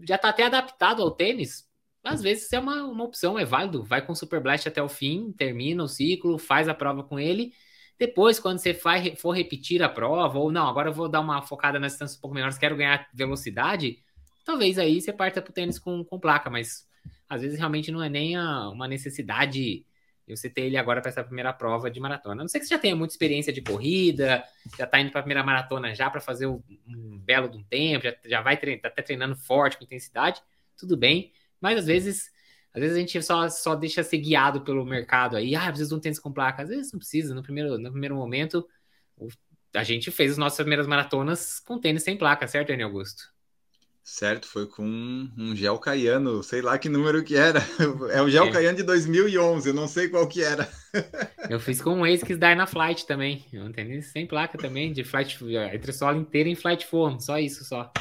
já 0.07 0.17
tá 0.17 0.29
até 0.29 0.45
adaptado 0.45 1.03
ao 1.03 1.11
tênis. 1.11 1.69
Às 2.05 2.23
vezes, 2.23 2.53
é 2.53 2.61
uma, 2.61 2.85
uma 2.85 3.05
opção, 3.05 3.37
é 3.37 3.45
válido. 3.45 3.83
Vai 3.83 4.01
com 4.01 4.13
o 4.13 4.17
Super 4.17 4.41
Blast 4.41 4.69
até 4.69 4.81
o 4.81 4.89
fim, 4.89 5.33
termina 5.33 5.83
o 5.83 5.89
ciclo, 5.89 6.39
faz 6.39 6.69
a 6.69 6.75
prova 6.75 7.03
com 7.03 7.19
ele 7.19 7.53
depois, 8.01 8.41
quando 8.41 8.59
você 8.59 8.73
for 8.73 9.33
repetir 9.33 9.83
a 9.83 9.89
prova, 9.89 10.39
ou 10.39 10.51
não, 10.51 10.67
agora 10.67 10.89
eu 10.89 10.93
vou 10.95 11.07
dar 11.07 11.21
uma 11.21 11.43
focada 11.43 11.79
nas 11.79 11.93
distâncias 11.93 12.17
um 12.17 12.21
pouco 12.23 12.35
menores, 12.35 12.57
quero 12.57 12.75
ganhar 12.75 13.07
velocidade, 13.13 14.03
talvez 14.43 14.79
aí 14.79 15.03
você 15.03 15.13
parta 15.13 15.43
para 15.43 15.51
o 15.51 15.53
tênis 15.53 15.79
com, 15.79 16.03
com 16.03 16.19
placa, 16.19 16.49
mas 16.49 16.89
às 17.29 17.43
vezes 17.43 17.59
realmente 17.59 17.93
não 17.93 18.03
é 18.03 18.09
nem 18.09 18.37
a, 18.37 18.71
uma 18.71 18.89
necessidade 18.89 19.85
de 20.27 20.35
você 20.35 20.49
ter 20.49 20.63
ele 20.63 20.79
agora 20.79 21.03
para 21.03 21.11
essa 21.11 21.23
primeira 21.23 21.53
prova 21.53 21.91
de 21.91 22.01
maratona. 22.01 22.41
A 22.41 22.45
não 22.45 22.49
sei 22.49 22.59
que 22.63 22.67
você 22.67 22.75
já 22.75 22.81
tenha 22.81 22.97
muita 22.97 23.13
experiência 23.13 23.53
de 23.53 23.61
corrida, 23.61 24.43
já 24.79 24.85
está 24.85 24.99
indo 24.99 25.11
para 25.11 25.21
a 25.21 25.23
primeira 25.23 25.45
maratona 25.45 25.95
já 25.95 26.09
para 26.09 26.23
fazer 26.23 26.47
um, 26.47 26.63
um, 26.89 27.19
belo 27.19 27.51
de 27.51 27.59
um 27.59 27.63
tempo, 27.63 28.03
já, 28.03 28.17
já 28.25 28.41
vai 28.41 28.57
tá 28.57 28.89
até 28.89 29.03
treinando 29.03 29.37
forte, 29.37 29.77
com 29.77 29.85
intensidade, 29.85 30.41
tudo 30.75 30.97
bem, 30.97 31.33
mas 31.61 31.79
às 31.79 31.87
vezes 31.87 32.33
às 32.73 32.81
vezes 32.81 32.97
a 32.97 33.01
gente 33.01 33.23
só, 33.23 33.49
só 33.49 33.75
deixa 33.75 34.03
ser 34.03 34.19
guiado 34.19 34.61
pelo 34.61 34.85
mercado 34.85 35.37
aí. 35.37 35.57
Ah, 35.57 35.67
preciso 35.67 35.91
de 35.91 35.95
um 35.97 36.01
tênis 36.01 36.21
com 36.21 36.33
placa. 36.33 36.63
Às 36.63 36.69
vezes 36.69 36.93
não 36.93 36.99
precisa. 36.99 37.35
No 37.35 37.43
primeiro, 37.43 37.77
no 37.79 37.91
primeiro 37.91 38.15
momento, 38.15 38.67
a 39.75 39.83
gente 39.83 40.11
fez 40.11 40.33
as 40.33 40.39
nossas 40.39 40.59
primeiras 40.59 40.87
maratonas 40.87 41.59
com 41.61 41.79
tênis 41.79 42.03
sem 42.03 42.17
placa, 42.17 42.47
certo, 42.47 42.69
Daniel 42.69 42.89
Augusto? 42.89 43.25
Certo, 44.03 44.47
foi 44.47 44.67
com 44.67 44.83
um 44.85 45.55
gel 45.55 45.79
caiano, 45.79 46.43
sei 46.43 46.63
lá 46.63 46.79
que 46.79 46.89
número 46.89 47.23
que 47.23 47.37
era. 47.37 47.61
É 48.11 48.23
o 48.23 48.29
gel 48.29 48.47
é. 48.47 48.51
caiano 48.51 48.77
de 48.77 48.83
2011, 48.83 49.69
eu 49.69 49.75
não 49.75 49.87
sei 49.87 50.09
qual 50.09 50.27
que 50.27 50.43
era. 50.43 50.69
Eu 51.49 51.61
fiz 51.61 51.81
com 51.81 51.91
um 51.91 52.05
ASICS 52.05 52.39
Dynaflight 52.39 53.07
também, 53.07 53.45
um 53.55 53.73
tênis 53.73 54.07
sem 54.07 54.27
placa 54.27 54.57
também, 54.57 54.93
de 54.93 55.03
flight, 55.03 55.39
entre 55.73 55.93
solo 55.93 56.21
inteira 56.21 56.49
em 56.49 56.55
flight 56.55 56.87
form, 56.87 57.19
só 57.19 57.39
isso 57.39 57.65
só. 57.65 57.93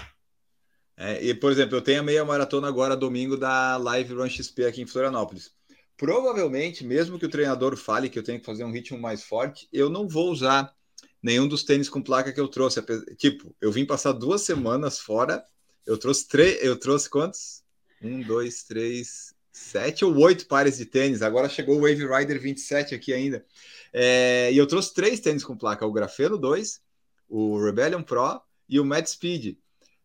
É, 1.02 1.24
e, 1.24 1.34
por 1.34 1.50
exemplo, 1.50 1.78
eu 1.78 1.82
tenho 1.82 2.02
a 2.02 2.04
meia 2.04 2.26
maratona 2.26 2.68
agora, 2.68 2.94
domingo, 2.94 3.38
da 3.38 3.78
Live 3.78 4.14
Run 4.14 4.28
XP 4.28 4.66
aqui 4.66 4.82
em 4.82 4.86
Florianópolis. 4.86 5.54
Provavelmente, 5.96 6.84
mesmo 6.84 7.18
que 7.18 7.26
o 7.26 7.30
treinador 7.30 7.78
fale 7.78 8.10
que 8.10 8.20
eu 8.20 8.24
tenho 8.24 8.38
que 8.38 8.46
fazer 8.46 8.66
um 8.66 8.72
ritmo 8.72 9.00
mais 9.00 9.24
forte, 9.24 9.70
eu 9.72 9.90
não 9.90 10.10
vou 10.10 10.30
usar 10.30 10.76
nenhum 11.24 11.48
dos 11.48 11.64
tênis 11.64 11.88
com 11.88 12.02
placa 12.02 12.34
que 12.34 12.40
eu 12.40 12.50
trouxe. 12.50 12.82
Tipo, 13.16 13.56
eu 13.62 13.72
vim 13.72 13.86
passar 13.86 14.12
duas 14.12 14.42
semanas 14.42 15.00
fora, 15.00 15.42
eu 15.86 15.98
trouxe 15.98 16.28
três, 16.28 16.62
eu 16.62 16.78
trouxe 16.78 17.10
quantos? 17.10 17.64
Um, 18.02 18.22
dois, 18.22 18.64
três, 18.64 19.34
sete 19.54 20.04
ou 20.04 20.14
oito 20.18 20.48
pares 20.48 20.78
de 20.78 20.86
tênis. 20.86 21.22
Agora 21.22 21.48
chegou 21.48 21.78
o 21.78 21.82
Wave 21.82 22.06
Rider 22.06 22.42
27 22.42 22.94
aqui 22.94 23.14
ainda. 23.14 23.46
É, 23.94 24.52
e 24.52 24.58
eu 24.58 24.68
trouxe 24.68 24.94
três 24.94 25.22
tênis 25.22 25.46
com 25.46 25.56
placa: 25.56 25.86
o 25.86 25.94
Grafeno 25.94 26.38
2, 26.38 26.82
o 27.30 27.58
Rebellion 27.64 28.04
Pro 28.04 28.42
e 28.68 28.82
o 28.82 28.86
Mad 28.86 29.06
Speed. 29.06 29.56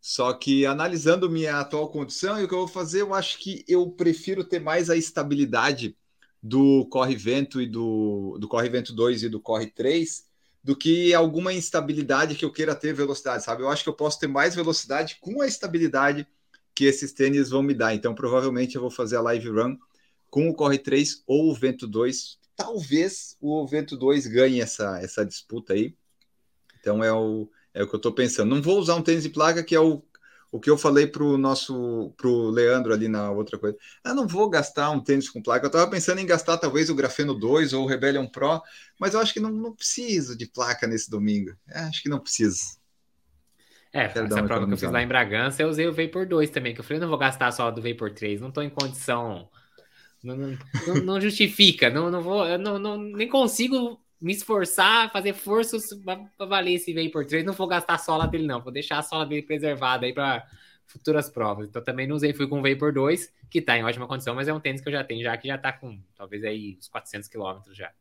Só 0.07 0.35
que 0.35 0.67
analisando 0.67 1.31
minha 1.31 1.59
atual 1.59 1.89
condição 1.89 2.39
e 2.39 2.45
o 2.45 2.47
que 2.47 2.53
eu 2.53 2.59
vou 2.59 2.69
fazer, 2.69 3.01
eu 3.01 3.15
acho 3.15 3.39
que 3.39 3.65
eu 3.67 3.91
prefiro 3.91 4.45
ter 4.45 4.61
mais 4.61 4.91
a 4.91 4.97
estabilidade 4.99 5.97
do 6.43 6.85
corre-vento 6.91 7.59
e 7.59 7.67
do, 7.67 8.37
do 8.39 8.47
corre-vento 8.47 8.93
2 8.93 9.23
e 9.23 9.29
do 9.31 9.41
corre 9.41 9.71
3 9.71 10.27
do 10.63 10.77
que 10.77 11.15
alguma 11.15 11.55
instabilidade 11.55 12.35
que 12.35 12.45
eu 12.45 12.53
queira 12.53 12.75
ter 12.75 12.93
velocidade, 12.93 13.45
sabe? 13.45 13.63
Eu 13.63 13.71
acho 13.71 13.83
que 13.83 13.89
eu 13.89 13.95
posso 13.95 14.21
ter 14.21 14.27
mais 14.27 14.55
velocidade 14.55 15.17
com 15.23 15.41
a 15.41 15.47
estabilidade 15.47 16.29
que 16.75 16.85
esses 16.85 17.11
tênis 17.15 17.49
vão 17.49 17.63
me 17.63 17.73
dar. 17.73 17.95
Então, 17.95 18.15
provavelmente 18.15 18.75
eu 18.75 18.83
vou 18.83 18.91
fazer 18.91 19.17
a 19.17 19.23
live 19.23 19.49
run 19.49 19.75
com 20.29 20.51
o 20.51 20.55
corre 20.55 20.77
3 20.77 21.23
ou 21.27 21.51
o 21.51 21.55
vento 21.55 21.87
2. 21.87 22.39
Talvez 22.55 23.39
o 23.41 23.67
vento 23.67 23.97
2 23.97 24.27
ganhe 24.27 24.61
essa, 24.61 25.01
essa 25.01 25.25
disputa 25.25 25.73
aí. 25.73 25.97
Então 26.79 27.03
é 27.03 27.11
o 27.11 27.49
é 27.75 27.83
o 27.83 27.89
que 27.89 27.95
eu 27.95 27.99
estou 27.99 28.13
pensando. 28.13 28.55
Não 28.55 28.63
vou 28.63 28.79
usar 28.79 28.95
um 28.95 29.03
tênis 29.03 29.25
de 29.25 29.29
placa, 29.29 29.63
que 29.63 29.75
é 29.75 29.81
o, 29.81 30.03
o 30.53 30.61
que 30.61 30.71
eu 30.71 30.79
falei 30.79 31.07
para 31.07 31.25
o 31.25 31.37
nosso 31.37 32.15
pro 32.17 32.49
Leandro 32.51 32.95
ali 32.95 33.09
na 33.09 33.31
outra 33.33 33.59
coisa. 33.59 33.77
Eu 34.05 34.15
não 34.15 34.29
vou 34.29 34.49
gastar 34.49 34.91
um 34.91 35.01
tênis 35.01 35.29
com 35.29 35.43
placa. 35.43 35.67
Eu 35.67 35.69
estava 35.69 35.91
pensando 35.91 36.21
em 36.21 36.27
gastar 36.27 36.57
talvez 36.57 36.89
o 36.89 36.95
Grafeno 36.95 37.35
2 37.35 37.73
ou 37.73 37.85
o 37.85 37.89
Rebellion 37.89 38.29
Pro, 38.29 38.63
mas 38.99 39.15
eu 39.15 39.21
acho 39.21 39.35
que 39.35 39.41
não, 39.41 39.51
não 39.51 39.75
preciso 39.75 40.39
de 40.39 40.47
placa 40.47 40.87
nesse 40.87 41.11
domingo. 41.11 41.51
É, 41.69 41.81
acho 41.81 42.01
que 42.01 42.09
não 42.09 42.21
preciso. 42.21 42.79
É, 43.93 44.09
Quero 44.09 44.27
essa 44.27 44.43
prova 44.43 44.67
que 44.67 44.73
eu 44.73 44.77
fiz 44.77 44.91
lá 44.91 45.03
em 45.03 45.07
Bragança, 45.07 45.63
eu 45.63 45.69
usei 45.69 45.87
o 45.87 45.93
Vapor 45.93 46.27
2 46.27 46.51
também, 46.51 46.75
que 46.75 46.81
eu 46.81 46.85
falei, 46.85 47.01
não 47.01 47.09
vou 47.09 47.19
gastar 47.19 47.53
só 47.53 47.71
do 47.71 47.81
Vapor 47.81 48.13
3, 48.13 48.41
não 48.41 48.49
estou 48.49 48.63
em 48.63 48.71
condição. 48.71 49.49
Não, 50.21 50.37
não, 50.37 50.59
não, 51.05 51.21
justifica, 51.21 51.91
não, 51.91 52.11
não 52.11 52.21
vou, 52.21 52.59
não, 52.59 52.79
não, 52.79 52.97
nem 52.97 53.29
consigo 53.29 54.04
me 54.21 54.33
esforçar, 54.33 55.13
fazer 55.13 55.35
forças 55.35 55.91
para 56.05 56.47
valer 56.47 56.75
esse 56.75 56.93
Vapor 56.95 57.27
3. 57.27 57.45
Não 57.45 57.53
vou 57.53 57.67
gastar 57.67 57.95
a 57.95 57.99
sola 57.99 58.27
dele, 58.27 58.47
não. 58.47 58.61
Vou 58.61 58.73
deixar 58.73 58.99
a 58.99 59.03
sola 59.03 59.27
dele 59.27 59.43
preservada 59.43 60.07
aí 60.07 60.13
para 60.13 60.47
futuras 60.87 61.29
provas. 61.29 61.69
Então 61.69 61.83
também 61.83 62.07
não 62.07 62.17
usei, 62.17 62.33
fui 62.33 62.47
com 62.47 62.61
o 62.61 62.63
Vapor 62.63 62.93
2, 62.93 63.33
que 63.51 63.61
tá 63.61 63.77
em 63.77 63.85
ótima 63.85 64.07
condição, 64.07 64.35
mas 64.35 64.49
é 64.49 64.53
um 64.53 64.61
tênis 64.61 64.81
que 64.81 64.89
eu 64.89 64.93
já 64.93 65.05
tenho 65.05 65.23
já, 65.23 65.37
que 65.37 65.49
já 65.49 65.59
tá 65.59 65.73
com 65.73 65.99
talvez 66.17 66.45
aí 66.45 66.77
uns 66.79 66.89
400 66.89 67.29
quilômetros 67.29 67.77
já. 67.77 67.93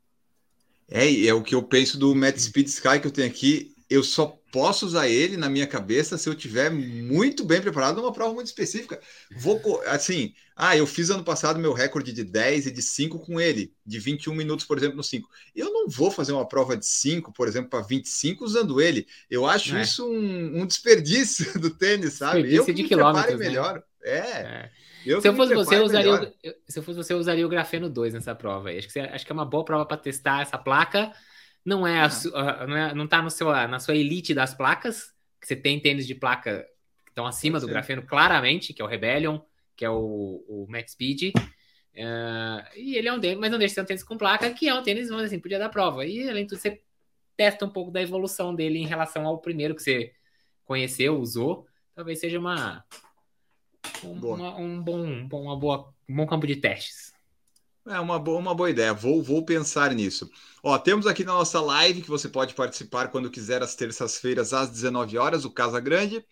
É, 0.89 1.25
é 1.25 1.33
o 1.33 1.41
que 1.41 1.55
eu 1.55 1.63
penso 1.63 1.97
do 1.97 2.13
Matt 2.13 2.37
Speed 2.37 2.67
Sky 2.67 2.99
que 2.99 3.07
eu 3.07 3.11
tenho 3.11 3.27
aqui. 3.27 3.72
Eu 3.93 4.03
só 4.03 4.39
posso 4.51 4.87
usar 4.87 5.07
ele 5.07 5.37
na 5.37 5.47
minha 5.47 5.67
cabeça 5.67 6.17
se 6.17 6.27
eu 6.27 6.33
tiver 6.33 6.71
muito 6.71 7.45
bem 7.45 7.61
preparado 7.61 7.97
numa 7.97 8.11
prova 8.11 8.33
muito 8.33 8.47
específica. 8.47 8.99
Vou, 9.37 9.83
assim, 9.85 10.33
ah, 10.55 10.75
eu 10.75 10.87
fiz 10.87 11.11
ano 11.11 11.23
passado 11.23 11.59
meu 11.59 11.73
recorde 11.73 12.11
de 12.11 12.23
10 12.23 12.65
e 12.65 12.71
de 12.71 12.81
5 12.81 13.19
com 13.19 13.39
ele, 13.39 13.71
de 13.85 13.99
21 13.99 14.33
minutos, 14.33 14.65
por 14.65 14.79
exemplo, 14.79 14.97
no 14.97 15.03
5. 15.03 15.29
Eu 15.55 15.71
não 15.71 15.87
vou 15.87 16.09
fazer 16.09 16.31
uma 16.31 16.47
prova 16.47 16.75
de 16.75 16.87
5, 16.87 17.31
por 17.33 17.47
exemplo, 17.47 17.69
para 17.69 17.83
25 17.83 18.43
usando 18.43 18.81
ele. 18.81 19.05
Eu 19.29 19.45
acho 19.45 19.75
é. 19.75 19.83
isso 19.83 20.03
um, 20.07 20.61
um, 20.61 20.65
desperdício 20.65 21.53
do 21.61 21.69
tênis, 21.69 22.13
sabe? 22.13 22.41
Desperdício 22.41 22.61
eu 22.61 22.65
que 22.65 22.73
de 22.73 22.81
me 22.81 22.89
quilômetros, 22.89 23.39
né? 23.39 23.45
melhor. 23.45 23.83
É. 24.03 24.17
é. 24.17 24.71
Eu 25.05 25.21
se 25.21 25.27
eu 25.27 25.35
fosse 25.35 25.53
você, 25.53 25.75
eu 25.75 25.83
usaria 25.83 26.13
o, 26.13 26.25
se 26.67 26.79
eu 26.79 26.83
fosse 26.83 26.97
você, 26.97 27.13
eu 27.13 27.19
usaria 27.19 27.45
o 27.45 27.49
grafeno 27.49 27.87
2 27.91 28.15
nessa 28.15 28.33
prova. 28.33 28.71
Acho 28.71 28.87
que, 28.87 28.99
acho 28.99 29.23
que 29.23 29.31
é 29.31 29.35
uma 29.35 29.45
boa 29.45 29.63
prova 29.63 29.85
para 29.85 29.97
testar 29.97 30.41
essa 30.41 30.57
placa. 30.57 31.11
Não 31.65 31.87
é, 31.87 32.01
a, 32.01 32.67
não, 32.67 32.77
é 32.77 32.93
não 32.93 33.07
tá 33.07 33.21
no 33.21 33.29
seu, 33.29 33.47
na 33.67 33.79
sua 33.79 33.95
elite 33.95 34.33
das 34.33 34.53
placas, 34.53 35.13
que 35.39 35.47
você 35.47 35.55
tem 35.55 35.79
tênis 35.79 36.05
de 36.05 36.15
placa 36.15 36.67
que 37.05 37.11
estão 37.11 37.25
acima 37.25 37.59
do 37.59 37.67
grafeno 37.67 38.01
claramente, 38.03 38.73
que 38.73 38.81
é 38.81 38.85
o 38.85 38.87
Rebellion, 38.87 39.39
que 39.75 39.85
é 39.85 39.89
o, 39.89 40.43
o 40.47 40.65
Max 40.69 40.91
Speed. 40.91 41.33
Uh, 41.95 42.63
e 42.75 42.95
ele 42.95 43.07
é 43.07 43.13
um 43.13 43.19
tênis, 43.19 43.39
mas 43.39 43.51
não 43.51 43.59
deixa 43.59 43.71
de 43.71 43.75
ser 43.75 43.81
um 43.81 43.85
tênis 43.85 44.03
com 44.03 44.17
placa, 44.17 44.51
que 44.51 44.67
é 44.67 44.73
um 44.73 44.83
tênis, 44.83 45.09
vamos 45.09 45.25
assim, 45.25 45.39
podia 45.39 45.59
dar 45.59 45.69
prova. 45.69 46.05
E 46.05 46.27
além 46.27 46.43
de 46.43 46.49
tudo, 46.49 46.59
você 46.59 46.81
testa 47.37 47.65
um 47.65 47.69
pouco 47.69 47.91
da 47.91 48.01
evolução 48.01 48.53
dele 48.53 48.79
em 48.79 48.87
relação 48.87 49.25
ao 49.25 49.39
primeiro 49.39 49.75
que 49.75 49.81
você 49.83 50.13
conheceu, 50.65 51.19
usou. 51.19 51.67
Talvez 51.95 52.19
seja 52.19 52.39
uma, 52.39 52.83
um, 54.03 54.11
uma, 54.11 54.57
um 54.57 54.81
bom, 54.81 55.27
uma 55.31 55.57
boa, 55.57 55.93
um 56.09 56.15
bom 56.15 56.25
campo 56.25 56.47
de 56.47 56.55
testes. 56.55 57.12
É 57.85 57.99
uma 57.99 58.17
boa, 58.17 58.39
uma 58.39 58.55
boa 58.55 58.69
ideia. 58.69 58.93
Vou, 58.93 59.21
vou 59.21 59.43
pensar 59.43 59.93
nisso. 59.93 60.29
Ó, 60.63 60.77
temos 60.77 61.05
aqui 61.05 61.25
na 61.25 61.33
nossa 61.33 61.59
live 61.59 62.01
que 62.01 62.09
você 62.09 62.29
pode 62.29 62.53
participar 62.53 63.09
quando 63.09 63.29
quiser 63.29 63.61
às 63.61 63.75
terças-feiras 63.75 64.53
às 64.53 64.69
19 64.69 65.17
horas, 65.17 65.43
o 65.43 65.51
Casa 65.51 65.81
Grande. 65.81 66.25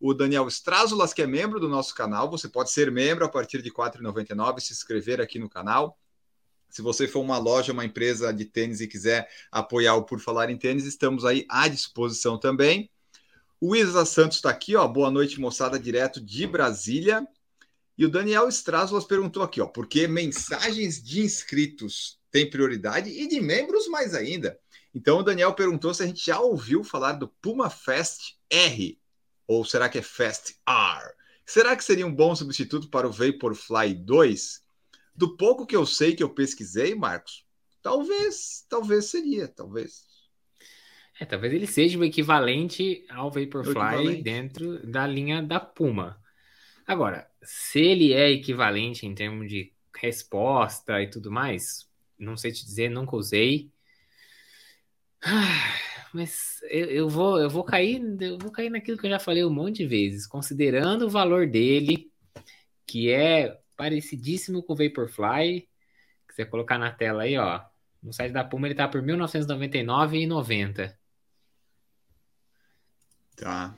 O 0.00 0.12
Daniel 0.12 0.48
Strázulas, 0.48 1.14
que 1.14 1.22
é 1.22 1.26
membro 1.26 1.60
do 1.60 1.68
nosso 1.68 1.94
canal, 1.94 2.28
você 2.28 2.48
pode 2.48 2.72
ser 2.72 2.90
membro 2.90 3.24
a 3.24 3.28
partir 3.28 3.62
de 3.62 3.68
R$ 3.68 3.76
4,99, 3.76 4.60
se 4.60 4.72
inscrever 4.72 5.20
aqui 5.20 5.38
no 5.38 5.48
canal. 5.48 5.96
Se 6.68 6.82
você 6.82 7.06
for 7.06 7.20
uma 7.20 7.38
loja, 7.38 7.72
uma 7.72 7.84
empresa 7.84 8.32
de 8.32 8.44
tênis 8.44 8.80
e 8.80 8.88
quiser 8.88 9.28
apoiar 9.50 9.94
o 9.94 10.04
Por 10.04 10.18
Falar 10.18 10.50
em 10.50 10.58
Tênis, 10.58 10.84
estamos 10.84 11.24
aí 11.24 11.46
à 11.48 11.68
disposição 11.68 12.36
também. 12.36 12.90
O 13.60 13.74
Isa 13.74 14.04
Santos 14.04 14.38
está 14.38 14.50
aqui, 14.50 14.74
ó. 14.74 14.86
Boa 14.86 15.10
noite, 15.10 15.40
moçada, 15.40 15.78
direto 15.78 16.20
de 16.20 16.46
Brasília. 16.46 17.26
E 17.98 18.04
o 18.04 18.10
Daniel 18.10 18.48
Strázulas 18.48 19.04
perguntou 19.04 19.42
aqui, 19.42 19.60
ó, 19.60 19.66
porque 19.66 20.06
mensagens 20.06 21.02
de 21.02 21.22
inscritos 21.22 22.18
têm 22.30 22.48
prioridade 22.48 23.08
e 23.08 23.26
de 23.26 23.40
membros 23.40 23.88
mais 23.88 24.14
ainda. 24.14 24.58
Então 24.94 25.18
o 25.18 25.22
Daniel 25.22 25.54
perguntou 25.54 25.94
se 25.94 26.02
a 26.02 26.06
gente 26.06 26.24
já 26.24 26.38
ouviu 26.40 26.84
falar 26.84 27.12
do 27.12 27.28
Puma 27.28 27.70
Fest 27.70 28.34
R, 28.50 28.98
ou 29.46 29.64
será 29.64 29.88
que 29.88 29.98
é 29.98 30.02
Fast 30.02 30.56
R? 30.66 31.14
Será 31.44 31.76
que 31.76 31.84
seria 31.84 32.06
um 32.06 32.14
bom 32.14 32.34
substituto 32.34 32.90
para 32.90 33.06
o 33.06 33.12
Vaporfly 33.12 33.94
2? 33.94 34.62
Do 35.14 35.36
pouco 35.36 35.64
que 35.64 35.76
eu 35.76 35.86
sei 35.86 36.14
que 36.14 36.22
eu 36.22 36.28
pesquisei, 36.28 36.94
Marcos, 36.94 37.46
talvez, 37.80 38.66
talvez 38.68 39.06
seria, 39.06 39.48
talvez. 39.48 40.04
É, 41.18 41.24
talvez 41.24 41.52
ele 41.54 41.66
seja 41.66 41.98
o 41.98 42.04
equivalente 42.04 43.06
ao 43.08 43.30
Vaporfly 43.30 43.70
equivalente. 43.70 44.22
dentro 44.22 44.86
da 44.86 45.06
linha 45.06 45.42
da 45.42 45.58
Puma. 45.58 46.20
Agora, 46.86 47.28
se 47.42 47.80
ele 47.80 48.12
é 48.12 48.30
equivalente 48.30 49.06
em 49.06 49.14
termos 49.14 49.48
de 49.48 49.72
resposta 49.94 51.02
e 51.02 51.10
tudo 51.10 51.32
mais, 51.32 51.88
não 52.18 52.36
sei 52.36 52.52
te 52.52 52.64
dizer, 52.64 52.88
nunca 52.90 53.16
usei. 53.16 53.72
Ah, 55.20 55.74
mas 56.14 56.60
eu, 56.70 56.86
eu, 56.86 57.08
vou, 57.08 57.40
eu 57.40 57.50
vou 57.50 57.64
cair, 57.64 58.00
eu 58.20 58.38
vou 58.38 58.52
cair 58.52 58.70
naquilo 58.70 58.96
que 58.96 59.06
eu 59.06 59.10
já 59.10 59.18
falei 59.18 59.44
um 59.44 59.50
monte 59.50 59.78
de 59.78 59.86
vezes, 59.86 60.26
considerando 60.26 61.06
o 61.06 61.10
valor 61.10 61.48
dele, 61.48 62.12
que 62.86 63.10
é 63.10 63.58
parecidíssimo 63.76 64.62
com 64.62 64.72
o 64.72 64.76
Vaporfly, 64.76 65.68
que 66.28 66.34
você 66.34 66.46
colocar 66.46 66.78
na 66.78 66.92
tela 66.92 67.24
aí, 67.24 67.36
ó. 67.36 67.64
No 68.02 68.12
site 68.12 68.32
da 68.32 68.44
Puma 68.44 68.68
ele 68.68 68.74
tá 68.76 68.86
por 68.86 69.00
R$ 69.00 69.06
1999,90. 69.06 70.96
Tá. 73.36 73.76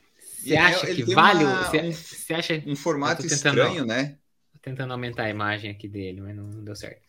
Você 0.49 0.57
acha 0.57 0.87
que 0.87 1.15
vale? 1.15 1.45
Você 1.93 2.35
acha 2.35 2.63
um 2.67 2.77
formato 2.77 3.23
tentando, 3.23 3.59
estranho, 3.59 3.85
né? 3.85 4.17
Tô 4.53 4.59
tentando 4.61 4.93
aumentar 4.93 5.25
a 5.25 5.31
imagem 5.31 5.71
aqui 5.71 5.89
dele, 5.89 6.21
mas 6.21 6.35
não, 6.35 6.45
não 6.45 6.65
deu 6.65 6.75
certo. 6.75 7.03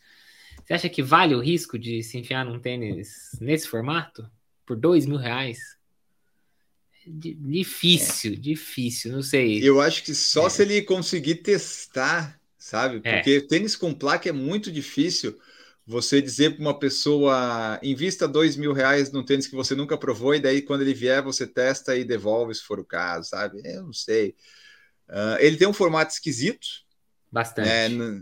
Você 0.63 0.73
acha 0.73 0.89
que 0.89 1.01
vale 1.01 1.33
o 1.33 1.39
risco 1.39 1.79
de 1.79 2.03
se 2.03 2.17
enfiar 2.17 2.45
num 2.45 2.59
tênis 2.59 3.31
nesse 3.41 3.67
formato 3.67 4.29
por 4.65 4.75
dois 4.75 5.05
mil 5.05 5.17
reais? 5.17 5.57
Difícil, 7.07 8.33
é. 8.33 8.35
difícil, 8.35 9.11
não 9.11 9.23
sei. 9.23 9.67
Eu 9.67 9.81
acho 9.81 10.03
que 10.03 10.13
só 10.13 10.47
é. 10.47 10.49
se 10.49 10.61
ele 10.61 10.81
conseguir 10.83 11.35
testar, 11.35 12.39
sabe? 12.57 13.01
É. 13.03 13.15
Porque 13.15 13.31
é. 13.31 13.41
tênis 13.41 13.75
com 13.75 13.93
placa 13.93 14.29
é 14.29 14.33
muito 14.33 14.71
difícil 14.71 15.35
você 15.89 16.21
dizer 16.21 16.51
para 16.51 16.61
uma 16.61 16.77
pessoa 16.77 17.79
invista 17.81 18.27
dois 18.27 18.55
mil 18.55 18.73
reais 18.73 19.11
num 19.11 19.23
tênis 19.23 19.47
que 19.47 19.55
você 19.55 19.73
nunca 19.73 19.97
provou 19.97 20.35
e 20.35 20.39
daí 20.39 20.61
quando 20.61 20.81
ele 20.81 20.93
vier 20.93 21.23
você 21.23 21.47
testa 21.47 21.95
e 21.95 22.03
devolve 22.03 22.53
se 22.53 22.61
for 22.61 22.79
o 22.79 22.85
caso, 22.85 23.29
sabe? 23.29 23.59
Eu 23.65 23.81
não 23.81 23.93
sei. 23.93 24.35
Uh, 25.09 25.37
ele 25.39 25.57
tem 25.57 25.67
um 25.67 25.73
formato 25.73 26.13
esquisito. 26.13 26.67
Bastante. 27.31 27.95
Né? 27.95 28.21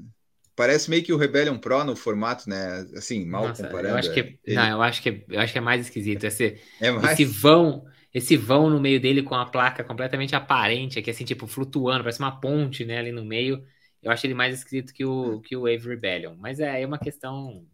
Parece 0.55 0.89
meio 0.89 1.03
que 1.03 1.11
o 1.11 1.17
Rebellion 1.17 1.57
Pro 1.57 1.83
no 1.83 1.93
formato, 1.93 2.49
né? 2.49 2.87
Assim, 2.95 3.25
mal 3.25 3.49
Nossa, 3.49 3.61
comparando. 3.61 3.95
Eu 3.95 3.97
acho 3.97 4.13
que, 4.13 4.21
é, 4.21 4.37
ele... 4.45 4.55
não, 4.55 4.69
eu 4.69 4.81
acho 4.81 5.01
que, 5.01 5.09
é, 5.09 5.25
eu 5.27 5.39
acho 5.41 5.51
que 5.51 5.59
é 5.59 5.61
mais 5.61 5.81
esquisito. 5.81 6.23
Esse, 6.23 6.61
é 6.79 6.89
mais... 6.89 7.19
esse 7.19 7.25
vão, 7.25 7.83
esse 8.13 8.37
vão 8.37 8.69
no 8.69 8.79
meio 8.79 9.01
dele 9.01 9.23
com 9.23 9.35
a 9.35 9.45
placa 9.45 9.83
completamente 9.83 10.33
aparente, 10.33 10.99
aqui 10.99 11.11
assim, 11.11 11.25
tipo, 11.25 11.45
flutuando, 11.45 11.99
parece 11.99 12.19
uma 12.19 12.39
ponte, 12.39 12.85
né, 12.85 12.99
ali 12.99 13.11
no 13.11 13.25
meio. 13.25 13.61
Eu 14.07 14.11
acho 14.11 14.25
ele 14.25 14.33
mais 14.33 14.57
escrito 14.57 14.93
que 14.93 15.03
o, 15.03 15.41
que 15.41 15.53
o 15.53 15.63
Wave 15.63 15.85
Rebellion. 15.85 16.33
Mas 16.37 16.61
é, 16.61 16.81
é 16.81 16.87
uma 16.87 16.97
questão 16.97 17.67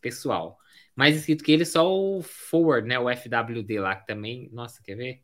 pessoal. 0.00 0.58
Mais 0.96 1.14
escrito 1.14 1.44
que 1.44 1.52
ele, 1.52 1.66
só 1.66 1.86
o 1.86 2.22
Forward, 2.22 2.88
né? 2.88 2.98
O 2.98 3.10
FWD 3.10 3.80
lá, 3.80 3.94
que 3.94 4.06
também. 4.06 4.48
Nossa, 4.50 4.82
quer 4.82 4.94
ver? 4.94 5.20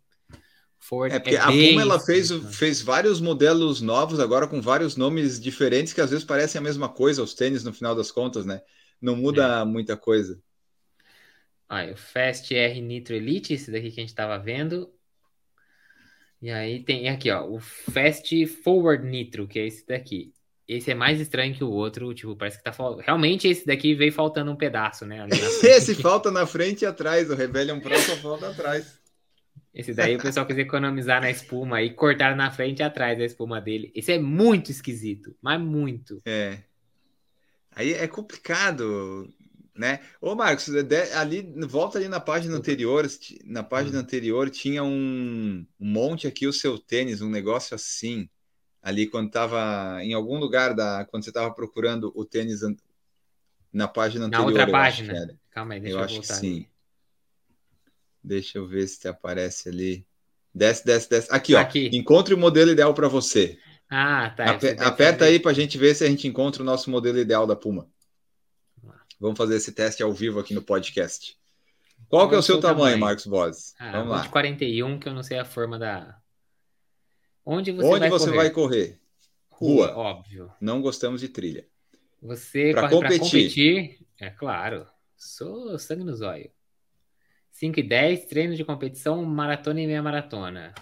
Forward 0.79 1.17
é 1.17 1.19
porque 1.19 1.37
é 1.37 1.41
a 1.41 1.47
Puma 1.47 1.81
ela 1.81 1.99
fez, 1.99 2.31
fez 2.55 2.83
vários 2.83 3.23
modelos 3.23 3.81
novos 3.81 4.21
agora 4.21 4.47
com 4.47 4.61
vários 4.61 4.97
nomes 4.97 5.41
diferentes 5.41 5.95
que 5.95 6.01
às 6.03 6.11
vezes 6.11 6.27
parecem 6.27 6.59
a 6.59 6.63
mesma 6.63 6.91
coisa, 6.91 7.23
os 7.23 7.33
tênis 7.33 7.65
no 7.65 7.73
final 7.73 7.95
das 7.95 8.13
contas, 8.13 8.45
né? 8.45 8.61
Não 9.01 9.17
muda 9.17 9.63
é. 9.63 9.65
muita 9.65 9.97
coisa. 9.97 10.43
Olha, 11.71 11.95
o 11.95 11.97
Fast 11.97 12.55
R 12.55 12.83
Nitro 12.83 13.15
Elite, 13.15 13.55
esse 13.55 13.71
daqui 13.71 13.91
que 13.91 13.99
a 13.99 14.03
gente 14.03 14.11
estava 14.11 14.39
vendo. 14.39 14.93
E 16.43 16.51
aí 16.51 16.85
tem 16.85 17.09
aqui, 17.09 17.31
ó, 17.31 17.47
o 17.49 17.59
Fast 17.59 18.47
Forward 18.47 19.07
Nitro, 19.07 19.49
que 19.49 19.59
é 19.59 19.67
esse 19.67 19.87
daqui. 19.87 20.35
Esse 20.71 20.93
é 20.93 20.95
mais 20.95 21.21
estranho 21.21 21.53
que 21.53 21.65
o 21.65 21.69
outro, 21.69 22.15
tipo, 22.15 22.37
parece 22.37 22.57
que 22.57 22.63
tá 22.63 22.73
faltando. 22.73 23.03
Realmente 23.05 23.49
esse 23.49 23.67
daqui 23.67 23.93
veio 23.93 24.13
faltando 24.13 24.53
um 24.53 24.57
pedaço, 24.57 25.05
né? 25.05 25.27
esse 25.65 25.97
falta 25.97 26.31
na 26.31 26.47
frente 26.47 26.83
e 26.83 26.87
atrás, 26.87 27.29
o 27.29 27.35
Rebellion 27.35 27.81
Pro 27.81 27.99
só 27.99 28.15
falta 28.19 28.51
atrás. 28.51 29.01
Esse 29.75 29.93
daí 29.93 30.15
o 30.15 30.23
pessoal 30.23 30.47
quis 30.47 30.57
economizar 30.59 31.21
na 31.21 31.29
espuma 31.29 31.83
e 31.83 31.91
cortar 31.93 32.37
na 32.37 32.53
frente 32.53 32.79
e 32.79 32.83
atrás 32.85 33.19
da 33.19 33.25
espuma 33.25 33.61
dele. 33.61 33.91
Esse 33.97 34.13
é 34.13 34.19
muito 34.21 34.71
esquisito, 34.71 35.35
mas 35.43 35.61
muito. 35.61 36.23
É. 36.25 36.59
Aí 37.73 37.93
é 37.93 38.07
complicado, 38.07 39.29
né? 39.77 39.99
Ô, 40.21 40.37
Marcos, 40.37 40.69
ali, 41.17 41.53
volta 41.67 41.99
ali 41.99 42.07
na 42.07 42.21
página 42.21 42.57
anterior, 42.57 43.09
na 43.45 43.65
página 43.65 43.99
hum. 43.99 44.03
anterior 44.03 44.49
tinha 44.49 44.85
um, 44.85 45.67
um 45.81 45.87
monte 45.93 46.29
aqui 46.29 46.47
o 46.47 46.53
seu 46.53 46.79
tênis, 46.79 47.21
um 47.21 47.29
negócio 47.29 47.75
assim 47.75 48.29
ali 48.83 49.07
quando 49.07 49.27
estava 49.27 50.03
em 50.03 50.15
algum 50.15 50.39
lugar 50.39 50.75
da 50.75 51.05
quando 51.05 51.25
você 51.25 51.31
estava 51.31 51.53
procurando 51.53 52.13
o 52.15 52.25
tênis 52.25 52.61
na 53.73 53.87
página 53.87 54.27
anterior. 54.27 54.45
Na 54.45 54.49
outra 54.49 54.71
página. 54.71 55.39
Calma 55.51 55.75
aí, 55.75 55.81
deixa 55.81 55.95
eu, 55.95 55.99
eu 55.99 56.05
acho 56.05 56.21
que 56.21 56.27
sim. 56.27 56.67
Deixa 58.23 58.59
eu 58.59 58.67
ver 58.67 58.87
se 58.87 59.09
aparece 59.09 59.69
ali. 59.69 60.07
Desce, 60.55 60.85
desce, 60.85 61.09
desce. 61.09 61.29
Aqui, 61.31 61.55
ó. 61.55 61.61
Aqui. 61.61 61.91
Encontre 61.93 62.35
o 62.35 62.39
modelo 62.39 62.71
ideal 62.71 62.93
para 62.93 63.09
você. 63.09 63.59
Ah, 63.89 64.31
tá. 64.31 64.59
aperta 64.87 65.25
aí 65.25 65.41
para 65.41 65.51
a 65.51 65.55
gente 65.55 65.77
ver 65.77 65.95
se 65.95 66.05
a 66.05 66.09
gente 66.09 66.29
encontra 66.29 66.63
o 66.63 66.65
nosso 66.65 66.91
modelo 66.91 67.19
ideal 67.19 67.47
da 67.47 67.57
Puma. 67.57 67.89
Vamos 69.19 69.37
fazer 69.37 69.57
esse 69.57 69.73
teste 69.73 70.03
ao 70.03 70.13
vivo 70.13 70.39
aqui 70.39 70.55
no 70.55 70.63
podcast. 70.63 71.37
Qual, 72.09 72.23
Qual 72.23 72.29
que 72.29 72.35
é 72.37 72.39
o 72.39 72.43
seu 72.43 72.61
tamanho, 72.61 72.79
tamanho? 72.79 73.01
Marcos 73.01 73.27
Boas? 73.27 73.75
Ah, 73.79 73.93
Vamos 73.93 74.11
lá. 74.11 74.23
de 74.23 74.29
41, 74.29 74.99
que 74.99 75.09
eu 75.09 75.15
não 75.15 75.23
sei 75.23 75.39
a 75.39 75.45
forma 75.45 75.79
da, 75.79 76.20
Onde 77.45 77.73
você, 77.73 77.89
Onde 77.89 78.01
vai, 78.01 78.11
você 78.11 78.27
correr? 78.27 78.37
vai 78.37 78.51
correr? 78.51 79.01
Rua. 79.51 79.95
Óbvio. 79.97 80.53
Não 80.61 80.81
gostamos 80.81 81.21
de 81.21 81.29
trilha. 81.29 81.67
Você 82.23 82.73
para 82.73 82.89
competir. 82.89 83.19
competir. 83.21 84.07
É 84.19 84.31
claro. 84.31 84.87
Sou 85.17 85.79
sangue 85.79 86.05
no 86.05 86.15
zóio. 86.15 86.51
5 87.51 87.81
e 87.81 87.83
10, 87.83 88.25
treino 88.27 88.55
de 88.55 88.65
competição, 88.65 89.23
maratona 89.25 89.81
e 89.81 89.87
meia 89.87 90.03
maratona. 90.03 90.73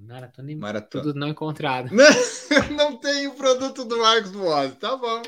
Maratona 0.00 0.52
e 0.52 0.54
Maratona. 0.54 1.04
tudo 1.04 1.18
não 1.18 1.28
encontrado. 1.28 1.90
Não, 1.92 2.04
não 2.76 2.96
tem 2.96 3.26
o 3.26 3.32
produto 3.34 3.84
do 3.84 3.98
Marcos 3.98 4.30
Boas. 4.30 4.74
Tá 4.76 4.96
bom. 4.96 5.20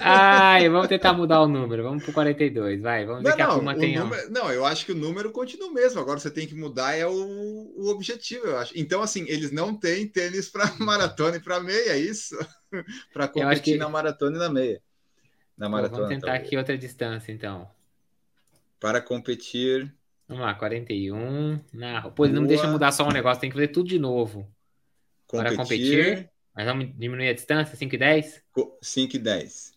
Ai, 0.00 0.68
vamos 0.70 0.88
tentar 0.88 1.12
mudar 1.12 1.42
o 1.42 1.46
número. 1.48 1.82
Vamos 1.82 2.02
pro 2.02 2.12
42, 2.12 2.80
vai. 2.80 3.04
Vamos 3.04 3.22
ver 3.22 3.28
Não, 3.30 3.36
que 3.36 3.42
a 3.42 3.74
tem. 3.74 3.98
número- 3.98 4.30
não, 4.30 4.50
eu 4.50 4.64
acho 4.64 4.86
que 4.86 4.92
o 4.92 4.96
número 4.96 5.30
continua 5.32 5.68
o 5.68 5.72
mesmo. 5.74 6.00
Agora 6.00 6.18
você 6.18 6.30
tem 6.30 6.46
que 6.46 6.54
mudar 6.54 6.94
é 6.96 7.06
o, 7.06 7.12
o 7.76 7.88
objetivo, 7.90 8.46
eu 8.46 8.58
acho. 8.58 8.72
Então, 8.74 9.02
assim, 9.02 9.24
eles 9.28 9.52
não 9.52 9.74
têm 9.78 10.08
tênis 10.08 10.48
para 10.48 10.72
maratona 10.78 11.36
e 11.36 11.40
para 11.40 11.60
meia, 11.60 11.90
é 11.90 11.98
isso? 11.98 12.34
para 13.12 13.28
competir 13.28 13.74
que- 13.74 13.78
na 13.78 13.88
maratona 13.88 14.36
e 14.36 14.38
na 14.40 14.48
meia. 14.48 14.80
Na 15.58 15.66
Pô, 15.66 15.72
maratona. 15.72 16.02
vamos 16.04 16.14
tentar 16.14 16.34
aqui 16.34 16.56
outra 16.56 16.76
distância, 16.78 17.30
então. 17.30 17.68
Para 18.80 19.00
competir. 19.02 19.94
Vamos 20.28 20.42
lá, 20.44 20.54
41. 20.54 21.60
Na... 21.72 22.10
Pô, 22.10 22.24
ele 22.24 22.32
não 22.34 22.42
Boa. 22.42 22.48
deixa 22.48 22.66
mudar 22.70 22.92
só 22.92 23.06
um 23.06 23.12
negócio, 23.12 23.40
tem 23.40 23.50
que 23.50 23.54
fazer 23.54 23.68
tudo 23.68 23.88
de 23.88 23.98
novo. 23.98 24.50
Para 25.28 25.54
competir. 25.56 26.30
Mas 26.54 26.66
vamos 26.66 26.86
diminuir 26.98 27.28
a 27.28 27.32
distância, 27.34 27.76
5 27.76 27.94
e 27.94 27.98
10? 27.98 28.42
co- 28.52 28.78
5 28.82 29.16
e 29.16 29.18
10. 29.18 29.72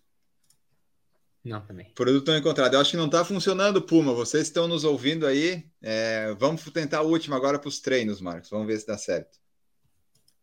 Não, 1.43 1.61
também. 1.65 1.91
Produto 1.93 2.27
não 2.31 2.37
encontrado. 2.37 2.73
Eu 2.73 2.79
acho 2.81 2.91
que 2.91 2.97
não 2.97 3.05
está 3.05 3.23
funcionando, 3.23 3.81
Puma. 3.81 4.13
Vocês 4.13 4.43
estão 4.47 4.67
nos 4.67 4.83
ouvindo 4.83 5.25
aí. 5.27 5.63
É, 5.81 6.33
vamos 6.33 6.63
tentar 6.71 7.01
o 7.03 7.09
último 7.09 7.35
agora 7.35 7.59
para 7.59 7.67
os 7.69 7.79
treinos, 7.79 8.19
Marcos. 8.19 8.49
Vamos 8.49 8.65
ver 8.67 8.79
se 8.79 8.87
dá 8.87 8.97
certo. 8.97 9.37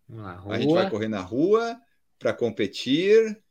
Vamos 0.09 0.25
lá, 0.25 0.55
A 0.55 0.59
gente 0.61 0.73
vai 0.73 0.83
rua. 0.85 0.91
correr 0.91 1.09
na 1.09 1.21
rua 1.21 1.77
para 2.19 2.33
competir 2.33 3.43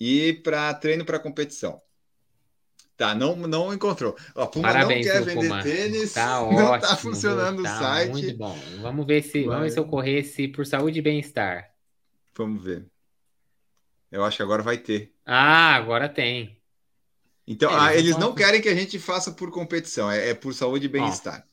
e 0.00 0.32
para 0.42 0.72
treino 0.74 1.04
para 1.04 1.18
competição. 1.20 1.80
Tá, 2.96 3.14
não, 3.14 3.34
não 3.36 3.72
encontrou. 3.74 4.16
A 4.34 4.46
Puma 4.46 4.62
Parabéns, 4.68 5.06
não 5.06 5.12
quer 5.12 5.22
vender 5.22 5.34
Puma? 5.48 5.62
tênis. 5.62 6.12
Tá 6.12 6.40
não 6.52 6.66
ótimo. 6.66 6.80
tá 6.80 6.96
funcionando 6.96 7.62
tá 7.62 7.70
o 7.70 7.78
site. 7.78 8.10
Muito 8.10 8.32
bom. 8.34 8.70
Vamos 8.80 9.06
ver 9.06 9.22
se, 9.22 9.48
vamos 9.48 9.62
ver 9.62 9.70
se 9.70 9.78
eu 9.78 9.86
corresse 9.86 10.48
por 10.48 10.66
saúde 10.66 10.98
e 10.98 11.02
bem-estar. 11.02 11.72
Vamos 12.34 12.62
ver. 12.62 12.90
Eu 14.10 14.24
acho 14.24 14.36
que 14.36 14.42
agora 14.42 14.62
vai 14.62 14.78
ter. 14.78 15.12
Ah, 15.24 15.74
agora 15.74 16.08
tem. 16.08 16.60
Então, 17.46 17.70
É, 17.70 17.74
ah, 17.76 17.94
eles 17.94 18.16
não 18.16 18.28
não 18.28 18.34
querem 18.34 18.60
que 18.60 18.68
a 18.68 18.74
gente 18.74 18.98
faça 18.98 19.32
por 19.32 19.50
competição, 19.50 20.10
é, 20.10 20.30
é 20.30 20.34
por 20.34 20.54
saúde 20.54 20.86
e 20.86 20.88
bem-estar. 20.88 21.46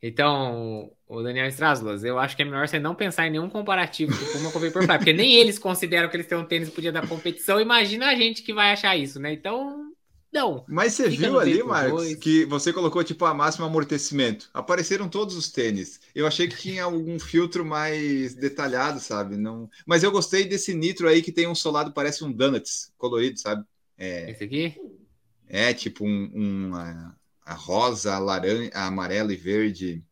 Então, 0.00 0.92
o 1.08 1.22
Daniel 1.22 1.48
Straslas, 1.48 2.04
eu 2.04 2.18
acho 2.18 2.36
que 2.36 2.42
é 2.42 2.44
melhor 2.44 2.68
você 2.68 2.78
não 2.78 2.94
pensar 2.94 3.26
em 3.26 3.30
nenhum 3.30 3.50
comparativo 3.50 4.16
do 4.16 4.26
Puma 4.26 4.52
com 4.52 4.60
Vaporfly, 4.60 4.96
porque 4.98 5.12
nem 5.12 5.34
eles 5.34 5.58
consideram 5.58 6.08
que 6.08 6.16
eles 6.16 6.26
têm 6.26 6.38
um 6.38 6.44
tênis 6.44 6.70
pro 6.70 6.80
dia 6.80 6.92
da 6.92 7.02
competição. 7.06 7.60
Imagina 7.60 8.06
a 8.08 8.14
gente 8.14 8.42
que 8.42 8.54
vai 8.54 8.72
achar 8.72 8.96
isso, 8.96 9.18
né? 9.18 9.32
Então, 9.32 9.87
não. 10.32 10.64
Mas 10.68 10.92
você 10.92 11.08
viu 11.08 11.40
ali, 11.40 11.62
Marcos, 11.62 12.02
2. 12.04 12.16
que 12.16 12.44
você 12.44 12.72
colocou 12.72 13.02
tipo 13.02 13.24
a 13.24 13.32
máximo 13.32 13.64
amortecimento. 13.64 14.50
Apareceram 14.52 15.08
todos 15.08 15.36
os 15.36 15.50
tênis. 15.50 16.00
Eu 16.14 16.26
achei 16.26 16.46
que 16.46 16.56
tinha 16.56 16.84
algum 16.84 17.18
filtro 17.18 17.64
mais 17.64 18.34
detalhado, 18.34 19.00
sabe? 19.00 19.36
Não. 19.36 19.70
Mas 19.86 20.02
eu 20.02 20.10
gostei 20.10 20.44
desse 20.44 20.74
nitro 20.74 21.08
aí 21.08 21.22
que 21.22 21.32
tem 21.32 21.46
um 21.46 21.54
solado 21.54 21.92
parece 21.92 22.24
um 22.24 22.30
donuts 22.32 22.92
colorido, 22.98 23.38
sabe? 23.38 23.64
É, 23.96 24.30
Esse 24.30 24.44
aqui? 24.44 24.76
é 25.48 25.72
tipo 25.72 26.04
um, 26.04 26.30
um 26.34 26.74
a, 26.74 27.14
a 27.44 27.54
rosa, 27.54 28.14
a 28.14 28.18
laranja, 28.18 28.70
a 28.74 28.86
amarelo 28.86 29.32
e 29.32 29.36
verde. 29.36 30.02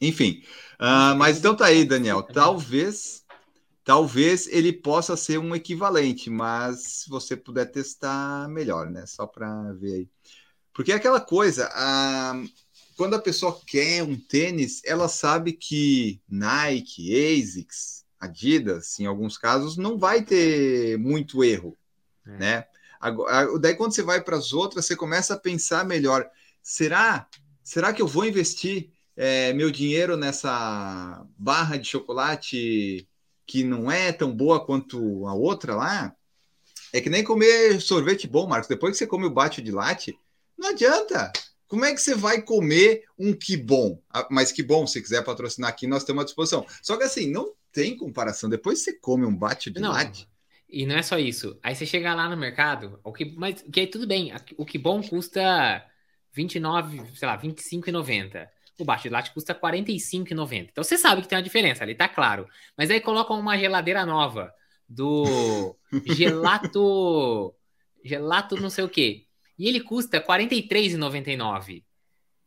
Enfim. 0.00 0.42
Ah, 0.78 1.14
mas 1.16 1.38
então 1.38 1.56
tá 1.56 1.66
aí, 1.66 1.84
Daniel. 1.84 2.22
Talvez 2.22 3.24
Talvez 3.88 4.46
ele 4.48 4.70
possa 4.70 5.16
ser 5.16 5.38
um 5.38 5.56
equivalente, 5.56 6.28
mas 6.28 6.80
se 6.82 7.08
você 7.08 7.34
puder 7.34 7.64
testar, 7.72 8.46
melhor, 8.46 8.90
né? 8.90 9.06
Só 9.06 9.26
para 9.26 9.72
ver 9.72 9.94
aí. 9.94 10.08
Porque 10.74 10.92
é 10.92 10.94
aquela 10.94 11.22
coisa, 11.22 11.70
a... 11.72 12.34
quando 12.98 13.14
a 13.16 13.18
pessoa 13.18 13.58
quer 13.66 14.02
um 14.02 14.14
tênis, 14.14 14.82
ela 14.84 15.08
sabe 15.08 15.54
que 15.54 16.20
Nike, 16.28 17.14
ASICS, 17.14 18.04
Adidas, 18.20 19.00
em 19.00 19.06
alguns 19.06 19.38
casos, 19.38 19.78
não 19.78 19.96
vai 19.96 20.22
ter 20.22 20.98
muito 20.98 21.42
erro, 21.42 21.74
É. 22.26 22.30
né? 22.38 22.64
Agora, 23.00 23.58
daí 23.58 23.74
quando 23.74 23.94
você 23.94 24.02
vai 24.02 24.22
para 24.22 24.36
as 24.36 24.52
outras, 24.52 24.84
você 24.84 24.94
começa 24.94 25.32
a 25.32 25.40
pensar 25.40 25.86
melhor. 25.86 26.28
Será? 26.60 27.26
Será 27.64 27.94
que 27.94 28.02
eu 28.02 28.06
vou 28.06 28.26
investir 28.26 28.90
é, 29.16 29.54
meu 29.54 29.70
dinheiro 29.70 30.14
nessa 30.14 31.26
barra 31.38 31.78
de 31.78 31.88
chocolate 31.88 33.07
que 33.48 33.64
não 33.64 33.90
é 33.90 34.12
tão 34.12 34.32
boa 34.36 34.64
quanto 34.64 35.26
a 35.26 35.34
outra 35.34 35.74
lá? 35.74 36.14
É 36.92 37.00
que 37.00 37.10
nem 37.10 37.24
comer 37.24 37.80
sorvete 37.80 38.26
bom, 38.26 38.46
Marcos. 38.46 38.68
Depois 38.68 38.92
que 38.92 38.98
você 38.98 39.06
come 39.06 39.26
o 39.26 39.30
bate 39.30 39.60
de 39.62 39.70
latte, 39.72 40.18
não 40.58 40.70
adianta. 40.70 41.32
Como 41.66 41.84
é 41.84 41.92
que 41.94 42.00
você 42.00 42.14
vai 42.14 42.40
comer 42.42 43.04
um 43.18 43.34
que 43.34 43.56
bom? 43.56 44.00
Ah, 44.10 44.26
Mas 44.30 44.52
que 44.52 44.62
bom, 44.62 44.86
se 44.86 45.02
quiser 45.02 45.22
patrocinar 45.24 45.70
aqui, 45.70 45.86
nós 45.86 46.02
estamos 46.02 46.22
à 46.22 46.24
disposição. 46.24 46.66
Só 46.82 46.96
que 46.96 47.04
assim, 47.04 47.30
não 47.30 47.52
tem 47.72 47.96
comparação. 47.96 48.48
Depois 48.48 48.78
que 48.78 48.84
você 48.86 48.98
come 48.98 49.26
um 49.26 49.36
bate 49.36 49.70
de 49.70 49.80
Não. 49.80 49.90
latte, 49.92 50.28
E 50.68 50.86
não 50.86 50.96
é 50.96 51.02
só 51.02 51.18
isso. 51.18 51.58
Aí 51.62 51.74
você 51.74 51.86
chega 51.86 52.14
lá 52.14 52.28
no 52.28 52.36
mercado, 52.36 53.00
o 53.04 53.12
que, 53.12 53.26
mas 53.36 53.62
que 53.62 53.80
aí 53.80 53.86
tudo 53.86 54.06
bem. 54.06 54.32
O 54.56 54.64
que 54.64 54.78
bom 54.78 55.02
custa 55.02 55.84
29, 56.32 57.02
sei 57.16 57.28
lá, 57.28 57.36
25,90. 57.36 58.48
O 58.78 58.84
baixo 58.84 59.04
de 59.04 59.08
latte 59.10 59.32
custa 59.32 59.54
45,90. 59.54 60.68
Então 60.70 60.84
você 60.84 60.96
sabe 60.96 61.22
que 61.22 61.28
tem 61.28 61.36
uma 61.36 61.42
diferença 61.42 61.82
ali, 61.82 61.94
tá 61.94 62.08
claro. 62.08 62.46
Mas 62.76 62.90
aí 62.90 63.00
colocam 63.00 63.38
uma 63.38 63.58
geladeira 63.58 64.06
nova 64.06 64.52
do 64.88 65.76
gelato 66.06 67.54
gelato 68.04 68.56
não 68.60 68.70
sei 68.70 68.84
o 68.84 68.88
quê. 68.88 69.24
E 69.58 69.66
ele 69.68 69.80
custa 69.80 70.18
R$ 70.18 70.24
43,99. 70.24 71.82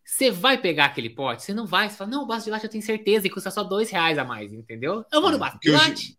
Você 0.04 0.32
vai 0.32 0.58
pegar 0.58 0.86
aquele 0.86 1.10
pote? 1.10 1.44
Você 1.44 1.54
não 1.54 1.66
vai. 1.68 1.90
Você 1.90 1.98
fala, 1.98 2.10
não, 2.10 2.24
o 2.24 2.26
baixo 2.28 2.46
de 2.46 2.52
latte 2.52 2.64
eu 2.66 2.70
tenho 2.70 2.84
certeza 2.84 3.28
e 3.28 3.30
custa 3.30 3.52
só 3.52 3.64
dois 3.64 3.90
reais 3.90 4.18
a 4.18 4.24
mais, 4.26 4.52
entendeu? 4.54 5.06
Eu 5.12 5.22
vou 5.22 5.32
no 5.32 5.38
baixo 5.38 5.60
de 5.62 5.70
o 5.70 5.74
ge- 5.74 5.78
latte. 5.78 6.18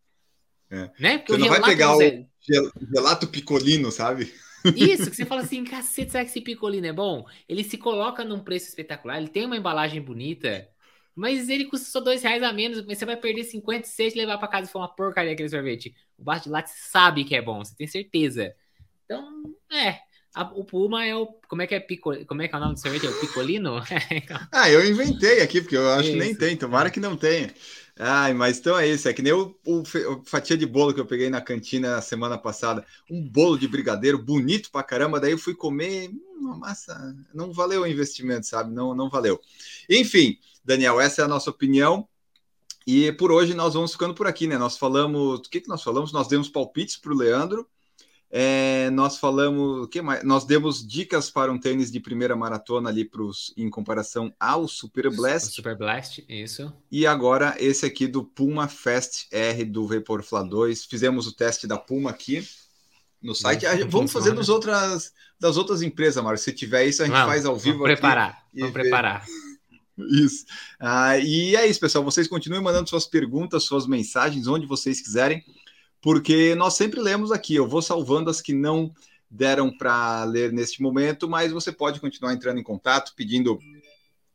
É. 0.70 0.90
Né? 0.98 1.18
Porque 1.18 1.33
Você 1.33 1.38
não 1.38 1.48
vai 1.48 1.62
pegar 1.62 1.96
o- 1.96 2.01
gelato 2.94 3.27
picolino, 3.29 3.90
sabe? 3.90 4.33
Isso, 4.75 5.11
que 5.11 5.16
você 5.16 5.27
fala 5.27 5.42
assim, 5.42 5.64
cacete, 5.64 6.12
será 6.12 6.25
que 6.25 6.31
esse 6.31 6.40
picolino 6.40 6.87
é 6.87 6.92
bom? 6.92 7.25
Ele 7.48 7.64
se 7.64 7.77
coloca 7.79 8.25
num 8.25 8.42
preço 8.42 8.68
espetacular, 8.68 9.18
ele 9.18 9.29
tem 9.29 9.44
uma 9.46 9.57
embalagem 9.57 10.01
bonita, 10.01 10.68
mas 11.14 11.48
ele 11.48 11.66
custa 11.66 11.87
só 11.90 12.01
dois 12.01 12.22
reais 12.22 12.42
a 12.42 12.53
menos, 12.53 12.85
mas 12.87 12.98
você 12.98 13.05
vai 13.07 13.16
perder 13.16 13.44
56 13.44 14.14
e 14.14 14.18
levar 14.18 14.38
pra 14.38 14.48
casa 14.48 14.68
e 14.68 14.72
for 14.72 14.79
uma 14.81 14.94
porcaria 14.94 15.33
aquele 15.33 15.48
sorvete. 15.48 15.94
O 16.18 16.25
baixo 16.25 16.44
de 16.44 16.51
latte 16.51 16.70
sabe 16.70 17.25
que 17.25 17.35
é 17.35 17.42
bom, 17.42 17.64
você 17.64 17.75
tem 17.77 17.87
certeza. 17.87 18.55
Então, 19.05 19.42
é. 19.72 20.01
a- 20.35 20.53
o 20.55 20.64
Puma 20.64 21.05
é 21.07 21.14
o. 21.16 21.27
Como 21.48 21.62
é 21.62 21.66
que 21.66 21.75
é 21.75 21.81
pico, 21.81 22.25
Como 22.27 22.42
é 22.42 22.48
que 22.48 22.55
é 22.55 22.59
o 22.59 22.61
nome 22.61 22.75
do 22.75 22.81
sorvete? 22.81 23.07
É 23.07 23.11
o 23.11 23.20
picolino? 23.20 23.81
Ah, 24.51 24.68
eu 24.70 24.85
inventei 24.87 25.40
aqui, 25.40 25.61
porque 25.62 25.77
eu 25.77 25.90
acho 25.92 26.11
que 26.11 26.16
nem 26.16 26.35
Isso. 26.35 26.37
tem, 26.37 26.57
tomara 26.57 26.90
que 26.90 27.01
não 27.01 27.16
tenha. 27.16 27.53
Ai, 28.04 28.34
mas 28.34 28.58
então 28.58 28.76
é 28.76 28.88
isso, 28.88 29.08
é 29.08 29.12
que 29.12 29.22
nem 29.22 29.32
o, 29.32 29.56
o 29.64 29.84
fatia 30.24 30.56
de 30.56 30.66
bolo 30.66 30.92
que 30.92 30.98
eu 30.98 31.06
peguei 31.06 31.30
na 31.30 31.40
cantina 31.40 31.94
na 31.94 32.02
semana 32.02 32.36
passada, 32.36 32.84
um 33.08 33.22
bolo 33.22 33.56
de 33.56 33.68
brigadeiro 33.68 34.18
bonito 34.18 34.72
pra 34.72 34.82
caramba, 34.82 35.20
daí 35.20 35.30
eu 35.30 35.38
fui 35.38 35.54
comer, 35.54 36.08
hum, 36.10 36.20
uma 36.40 36.56
massa, 36.56 37.14
não 37.32 37.52
valeu 37.52 37.82
o 37.82 37.86
investimento, 37.86 38.44
sabe? 38.44 38.74
Não, 38.74 38.92
não 38.92 39.08
valeu. 39.08 39.40
Enfim, 39.88 40.36
Daniel, 40.64 41.00
essa 41.00 41.22
é 41.22 41.24
a 41.24 41.28
nossa 41.28 41.50
opinião. 41.50 42.08
E 42.84 43.12
por 43.12 43.30
hoje 43.30 43.54
nós 43.54 43.74
vamos 43.74 43.92
ficando 43.92 44.14
por 44.14 44.26
aqui, 44.26 44.48
né? 44.48 44.58
Nós 44.58 44.76
falamos, 44.76 45.38
o 45.38 45.42
que 45.42 45.60
que 45.60 45.68
nós 45.68 45.80
falamos? 45.80 46.12
Nós 46.12 46.26
demos 46.26 46.48
palpites 46.48 46.96
para 46.96 47.12
o 47.12 47.16
Leandro. 47.16 47.68
É, 48.35 48.88
nós 48.88 49.18
falamos, 49.18 49.85
o 49.85 49.87
que 49.87 50.01
mais? 50.01 50.25
Nós 50.25 50.47
demos 50.47 50.87
dicas 50.87 51.31
para 51.31 51.53
um 51.53 51.59
tênis 51.59 51.92
de 51.92 52.01
primeira 52.01 52.35
maratona 52.35 52.88
ali 52.88 53.05
pros, 53.05 53.53
em 53.59 53.68
comparação 53.68 54.33
ao 54.40 54.66
Super 54.66 55.09
O 55.09 55.14
Blast. 55.14 55.55
Super 55.55 55.77
Blast, 55.77 56.25
isso. 56.27 56.73
E 56.90 57.07
agora 57.07 57.55
esse 57.59 57.85
aqui 57.85 58.07
do 58.07 58.25
Puma 58.25 58.68
Fast 58.68 59.29
R 59.31 59.66
do 59.66 59.87
Vaporfly 59.87 60.49
2. 60.49 60.87
Fizemos 60.87 61.27
o 61.27 61.33
teste 61.33 61.66
da 61.66 61.77
Puma 61.77 62.09
aqui 62.09 62.42
no 63.23 63.35
site. 63.35 63.66
Ah, 63.66 63.75
Vamos 63.87 64.11
fazer 64.11 64.33
dos 64.33 64.49
outras, 64.49 65.12
das 65.38 65.59
outras 65.59 65.83
empresas, 65.83 66.25
Mário. 66.25 66.38
Se 66.38 66.55
tiver 66.55 66.87
isso, 66.87 67.03
a 67.03 67.07
gente 67.07 67.14
faz 67.14 67.45
ao 67.45 67.57
vivo 67.57 67.81
Vamos 67.81 67.92
preparar. 67.92 68.47
Vamos 68.55 68.73
ver. 68.73 68.81
preparar. 68.81 69.27
Isso. 70.11 70.47
Ah, 70.81 71.18
e 71.18 71.55
é 71.55 71.66
isso, 71.66 71.79
pessoal. 71.79 72.03
Vocês 72.03 72.27
continuem 72.27 72.62
mandando 72.62 72.88
suas 72.88 73.07
perguntas, 73.07 73.64
suas 73.64 73.87
mensagens, 73.87 74.47
onde 74.47 74.66
vocês 74.66 75.03
quiserem, 75.03 75.45
porque 76.02 76.54
nós 76.56 76.74
sempre 76.74 77.00
lemos 77.00 77.30
aqui. 77.30 77.54
Eu 77.54 77.66
vou 77.66 77.80
salvando 77.80 78.28
as 78.28 78.42
que 78.42 78.52
não 78.52 78.92
deram 79.30 79.74
para 79.74 80.24
ler 80.24 80.52
neste 80.52 80.82
momento, 80.82 81.26
mas 81.26 81.52
você 81.52 81.72
pode 81.72 82.00
continuar 82.00 82.34
entrando 82.34 82.58
em 82.58 82.62
contato, 82.62 83.14
pedindo 83.16 83.58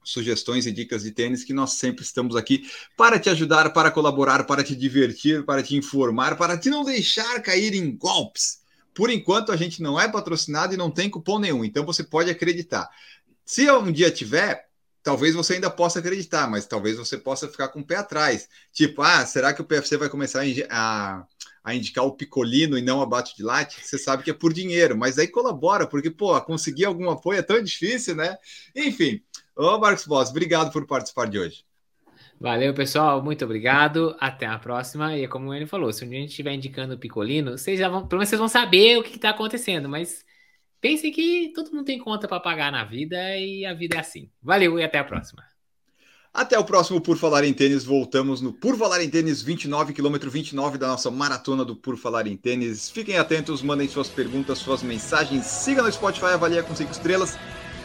sugestões 0.03 0.65
e 0.65 0.71
dicas 0.71 1.03
de 1.03 1.11
tênis, 1.11 1.43
que 1.43 1.53
nós 1.53 1.73
sempre 1.73 2.01
estamos 2.01 2.35
aqui 2.35 2.67
para 2.95 3.19
te 3.19 3.29
ajudar, 3.29 3.71
para 3.73 3.91
colaborar, 3.91 4.45
para 4.45 4.63
te 4.63 4.75
divertir, 4.75 5.45
para 5.45 5.61
te 5.61 5.75
informar, 5.75 6.37
para 6.37 6.57
te 6.57 6.69
não 6.69 6.83
deixar 6.83 7.41
cair 7.41 7.73
em 7.75 7.95
golpes. 7.95 8.61
Por 8.95 9.11
enquanto, 9.11 9.51
a 9.51 9.57
gente 9.57 9.81
não 9.81 9.99
é 9.99 10.07
patrocinado 10.07 10.73
e 10.73 10.77
não 10.77 10.89
tem 10.89 11.09
cupom 11.09 11.37
nenhum, 11.37 11.63
então 11.63 11.85
você 11.85 12.03
pode 12.03 12.31
acreditar. 12.31 12.89
Se 13.45 13.69
um 13.69 13.91
dia 13.91 14.09
tiver, 14.09 14.66
talvez 15.03 15.33
você 15.35 15.55
ainda 15.55 15.69
possa 15.69 15.99
acreditar, 15.99 16.49
mas 16.49 16.65
talvez 16.65 16.97
você 16.97 17.17
possa 17.17 17.47
ficar 17.47 17.69
com 17.69 17.79
o 17.79 17.85
pé 17.85 17.95
atrás. 17.97 18.47
Tipo, 18.73 19.01
ah, 19.01 19.25
será 19.25 19.53
que 19.53 19.61
o 19.61 19.65
PFC 19.65 19.97
vai 19.97 20.09
começar 20.09 20.41
a, 20.41 20.45
a- 21.19 21.27
a 21.63 21.75
indicar 21.75 22.05
o 22.05 22.13
picolino 22.15 22.77
e 22.77 22.81
não 22.81 23.01
abate 23.01 23.35
de 23.35 23.43
latte? 23.43 23.79
Você 23.85 23.97
sabe 23.97 24.23
que 24.23 24.31
é 24.31 24.33
por 24.33 24.53
dinheiro, 24.53 24.97
mas 24.97 25.17
aí 25.19 25.27
colabora, 25.27 25.87
porque, 25.87 26.09
pô, 26.11 26.39
conseguir 26.41 26.85
algum 26.85 27.09
apoio 27.09 27.39
é 27.39 27.41
tão 27.43 27.61
difícil, 27.61 28.15
né? 28.15 28.37
Enfim, 28.75 29.21
ô 29.55 29.77
Marcos 29.79 30.05
Boss, 30.05 30.29
obrigado 30.29 30.71
por 30.71 30.85
participar 30.87 31.27
de 31.29 31.39
hoje. 31.39 31.65
Valeu, 32.39 32.73
pessoal. 32.73 33.21
Muito 33.23 33.43
obrigado. 33.45 34.15
Até 34.19 34.45
a 34.45 34.59
próxima. 34.59 35.17
E 35.17 35.27
como 35.27 35.53
ele 35.53 35.65
falou, 35.65 35.91
se 35.91 36.05
um 36.05 36.09
dia 36.09 36.19
a 36.19 36.21
gente 36.21 36.29
estiver 36.31 36.53
indicando 36.53 36.93
o 36.95 36.99
Picolino, 36.99 37.57
vocês 37.57 37.79
já 37.79 37.89
vão, 37.89 38.07
pelo 38.07 38.19
menos 38.19 38.29
vocês 38.29 38.39
vão 38.39 38.47
saber 38.47 38.97
o 38.97 39.03
que 39.03 39.15
está 39.15 39.29
acontecendo. 39.31 39.89
Mas 39.89 40.23
pensem 40.81 41.11
que 41.11 41.51
todo 41.55 41.71
mundo 41.71 41.85
tem 41.85 41.99
conta 41.99 42.27
para 42.27 42.39
pagar 42.39 42.71
na 42.71 42.83
vida 42.83 43.17
e 43.37 43.65
a 43.65 43.73
vida 43.73 43.97
é 43.97 43.99
assim. 43.99 44.29
Valeu 44.41 44.79
e 44.79 44.83
até 44.83 44.99
a 44.99 45.03
próxima. 45.03 45.43
Até 46.33 46.57
o 46.59 46.63
próximo 46.63 47.01
Por 47.01 47.17
Falar 47.17 47.43
em 47.43 47.53
Tênis. 47.53 47.83
Voltamos 47.83 48.41
no 48.41 48.53
Por 48.53 48.77
Falar 48.77 49.01
em 49.01 49.09
Tênis 49.09 49.41
29, 49.41 49.91
quilômetro 49.91 50.29
29 50.29 50.77
da 50.77 50.87
nossa 50.87 51.09
maratona 51.09 51.65
do 51.65 51.75
Por 51.75 51.97
Falar 51.97 52.27
em 52.27 52.37
Tênis. 52.37 52.91
Fiquem 52.91 53.17
atentos, 53.17 53.63
mandem 53.63 53.87
suas 53.87 54.07
perguntas, 54.07 54.59
suas 54.59 54.83
mensagens. 54.83 55.45
Siga 55.45 55.81
no 55.81 55.91
Spotify, 55.91 56.27
avalie 56.27 56.61
com 56.61 56.75
5 56.75 56.91
estrelas. 56.91 57.37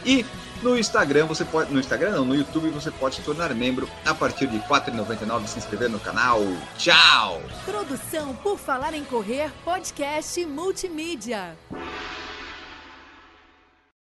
E 0.05 0.23
no 0.61 0.77
Instagram, 0.77 1.25
você 1.25 1.43
pode. 1.43 1.73
No 1.73 1.79
Instagram 1.79 2.11
não, 2.11 2.25
no 2.25 2.35
YouTube 2.35 2.69
você 2.69 2.91
pode 2.91 3.15
se 3.15 3.21
tornar 3.21 3.53
membro 3.55 3.89
a 4.05 4.13
partir 4.13 4.47
de 4.47 4.57
R$ 4.57 4.63
4,99 4.69 5.47
se 5.47 5.57
inscrever 5.57 5.89
no 5.89 5.99
canal. 5.99 6.39
Tchau! 6.77 7.41
Produção 7.65 8.35
por 8.35 8.59
Falar 8.59 8.93
em 8.93 9.03
Correr, 9.03 9.51
podcast 9.65 10.45
multimídia. 10.45 11.57